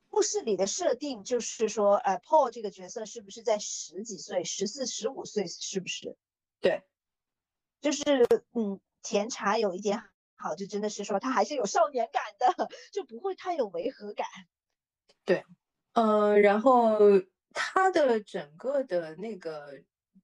[0.07, 6.15] 故事里的设定就是说，呃，Paul 这个角色是不是在十几岁，十四、十五岁，是不是？
[6.61, 6.83] 对，
[7.81, 8.03] 就是
[8.53, 10.03] 嗯，甜茶有一点
[10.37, 14.27] 好，就真的是说他还是有少年感的， 就不会太有违和感。
[15.25, 15.43] 对，
[15.93, 16.97] 呃，然后
[17.53, 19.73] 他的整个的那个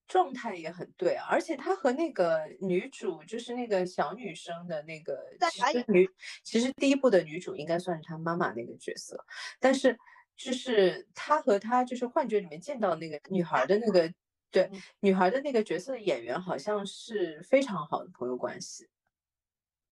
[0.08, 5.18] 状态也很对，而且他和那个女主，就是那个小女生的那个，
[5.52, 6.10] 其实女，
[6.44, 9.26] 其实第一部的女主应该算是他妈妈那个角色，
[9.60, 9.98] 但是
[10.38, 14.14] 就是他和他就是幻觉里面见到那个女孩的那个，
[14.52, 18.88] 对，女孩的那个角色的演员好像是非常好的朋友关系，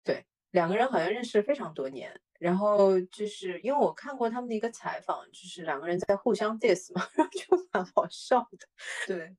[0.03, 8.67] 对，两个人好像认识非常多年，然后就是因为我看过他们的一个采访，就是两个人在互相 diss 嘛， 然后就蛮好笑的，
[9.07, 9.35] 对。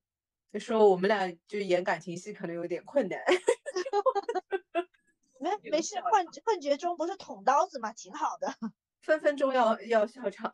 [0.51, 3.17] 就说我们俩就演感情戏可能有点困难，
[5.39, 7.93] 没没事，幻幻觉中不是捅刀子吗？
[7.93, 8.53] 挺好的，
[9.01, 10.51] 分分钟要要笑场。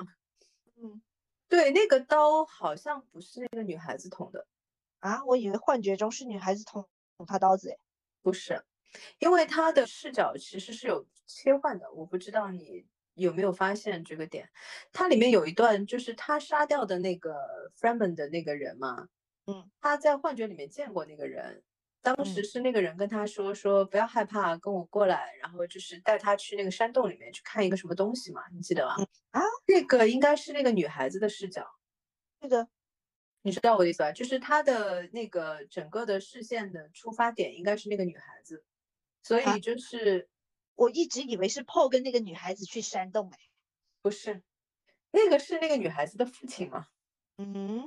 [0.79, 1.01] 嗯，
[1.49, 4.45] 对，那个刀好像不是那个女孩子捅的
[4.99, 6.87] 啊，我以为幻觉中是女孩子捅
[7.17, 7.79] 捅他刀子，诶，
[8.21, 8.63] 不是，
[9.19, 12.85] 因为他的视角其实是有切换的，我不知道你
[13.15, 14.49] 有没有发现这个点。
[14.91, 17.35] 它里面有一段就是他杀掉的那个
[17.79, 19.07] Freeman 的那个人嘛。
[19.45, 21.63] 嗯，他在幻觉里面见过那个人，
[22.01, 28.95] 当时是那个人跟他说说不要害怕，跟我过来，然后就是带他去那个山洞里面去看一个什么东西嘛，你记得吗？
[29.31, 31.65] 啊，那个应该是那个女孩子的视角，
[32.41, 32.67] 是的，
[33.41, 34.11] 你知道我的意思吧？
[34.11, 38.65] 就是他的那个整个的视线的出发点应该是那个女孩子，
[39.27, 40.29] 所以就是
[40.75, 43.37] 我一直以为是 Paul 跟那个女孩子去山洞，哎，
[44.01, 44.41] 不是，
[45.11, 46.87] 那个是那个女孩子的父亲吗？
[47.37, 47.83] 嗯。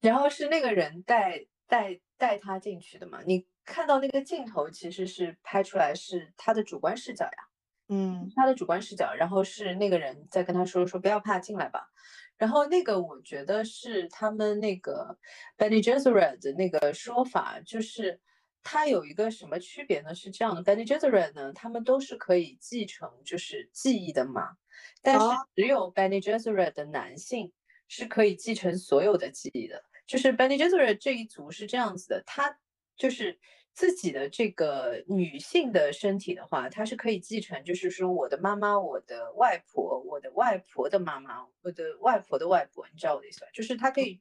[0.00, 3.22] 然后是那个人带带带他进去的嘛？
[3.24, 7.48] 你看到那个镜头其实是拍出来是他的主观视角呀，
[7.86, 9.14] 嗯，他的主观视角。
[9.14, 11.88] 然后是那个人在跟他说说不要怕，进来吧。
[12.36, 15.16] 然后那个我觉得是他们那个
[15.56, 18.20] Benny Gesserit 的那个说法，就是
[18.62, 20.14] 他有一个什么区别呢？
[20.14, 24.56] 是这样的，Benny Gesserit 呢，他们都是可以继承就是记忆的嘛，
[25.02, 27.52] 但是只有 Benny Gesserit 的男性
[27.88, 29.84] 是可以继承所有的记忆的。
[30.06, 32.58] 就是 Benny Gesserit 这一组是这样子的，他
[32.96, 33.38] 就是
[33.72, 43.46] 自己的这个女性的身体的话，它是可以继承，就是说我的妈妈、我的外婆、我的外婆的妈妈、我的外婆的外婆，你知道我的意思吧？
[43.54, 44.20] 就是他可以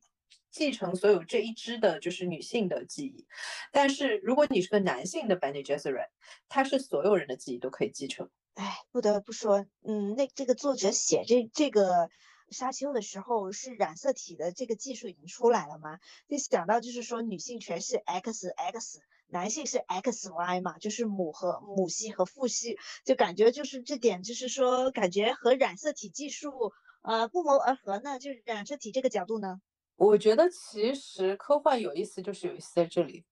[0.51, 3.25] 继承所有这一支的，就是女性的记忆。
[3.71, 6.09] 但是如果你是个男性的 Benny Gesserit，
[6.49, 8.29] 他是所有人的记忆都可以继承。
[8.55, 12.09] 哎，不得不说，嗯，那这个作者写这这个。
[12.53, 15.99] 沙丘的时候是染色体的这个技术已经出来了吗？
[16.27, 26.73] 就想到就是说女性全是 XX，男性是 XY 嘛，就是母和母系和父系，就感觉就是这点就是说感觉和染色体技术
[27.03, 28.19] 呃不谋而合呢。
[28.19, 29.61] 就是染色体这个角度呢，
[30.01, 33.23] 我觉得其实科幻有意思就是有意思在这里，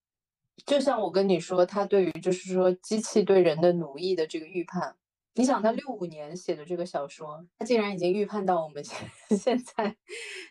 [0.68, 4.96] 就像我跟你说，他对于就是说机器对人的奴役的这个预判。
[5.34, 8.98] 你想，他六五年写的这个小说，他竟然已经预判到我们现
[9.36, 9.98] 现在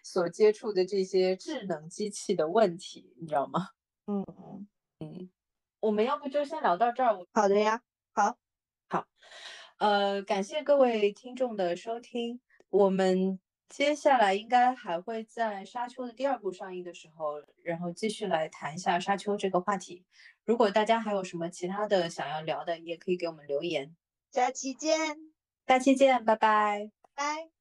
[0.03, 3.69] 所接触的这些智能机器的问题，你知道吗？
[4.07, 5.31] 嗯嗯嗯，
[5.79, 7.17] 我们要不就先聊到这儿。
[7.33, 7.81] 好的呀，
[8.13, 8.37] 好，
[8.89, 9.07] 好，
[9.79, 12.41] 呃，感谢各位听众的收听。
[12.71, 13.39] 我们
[13.69, 20.05] 接下来应该还会在《沙丘》的第二部上映的时候，然后继续来谈一下《沙丘》这个话题。
[20.45, 23.95] 如果大家还有什么其他的想要聊的，也可以给我们留言。
[24.33, 24.99] 下期见，
[25.67, 27.58] 下期见，拜拜，拜。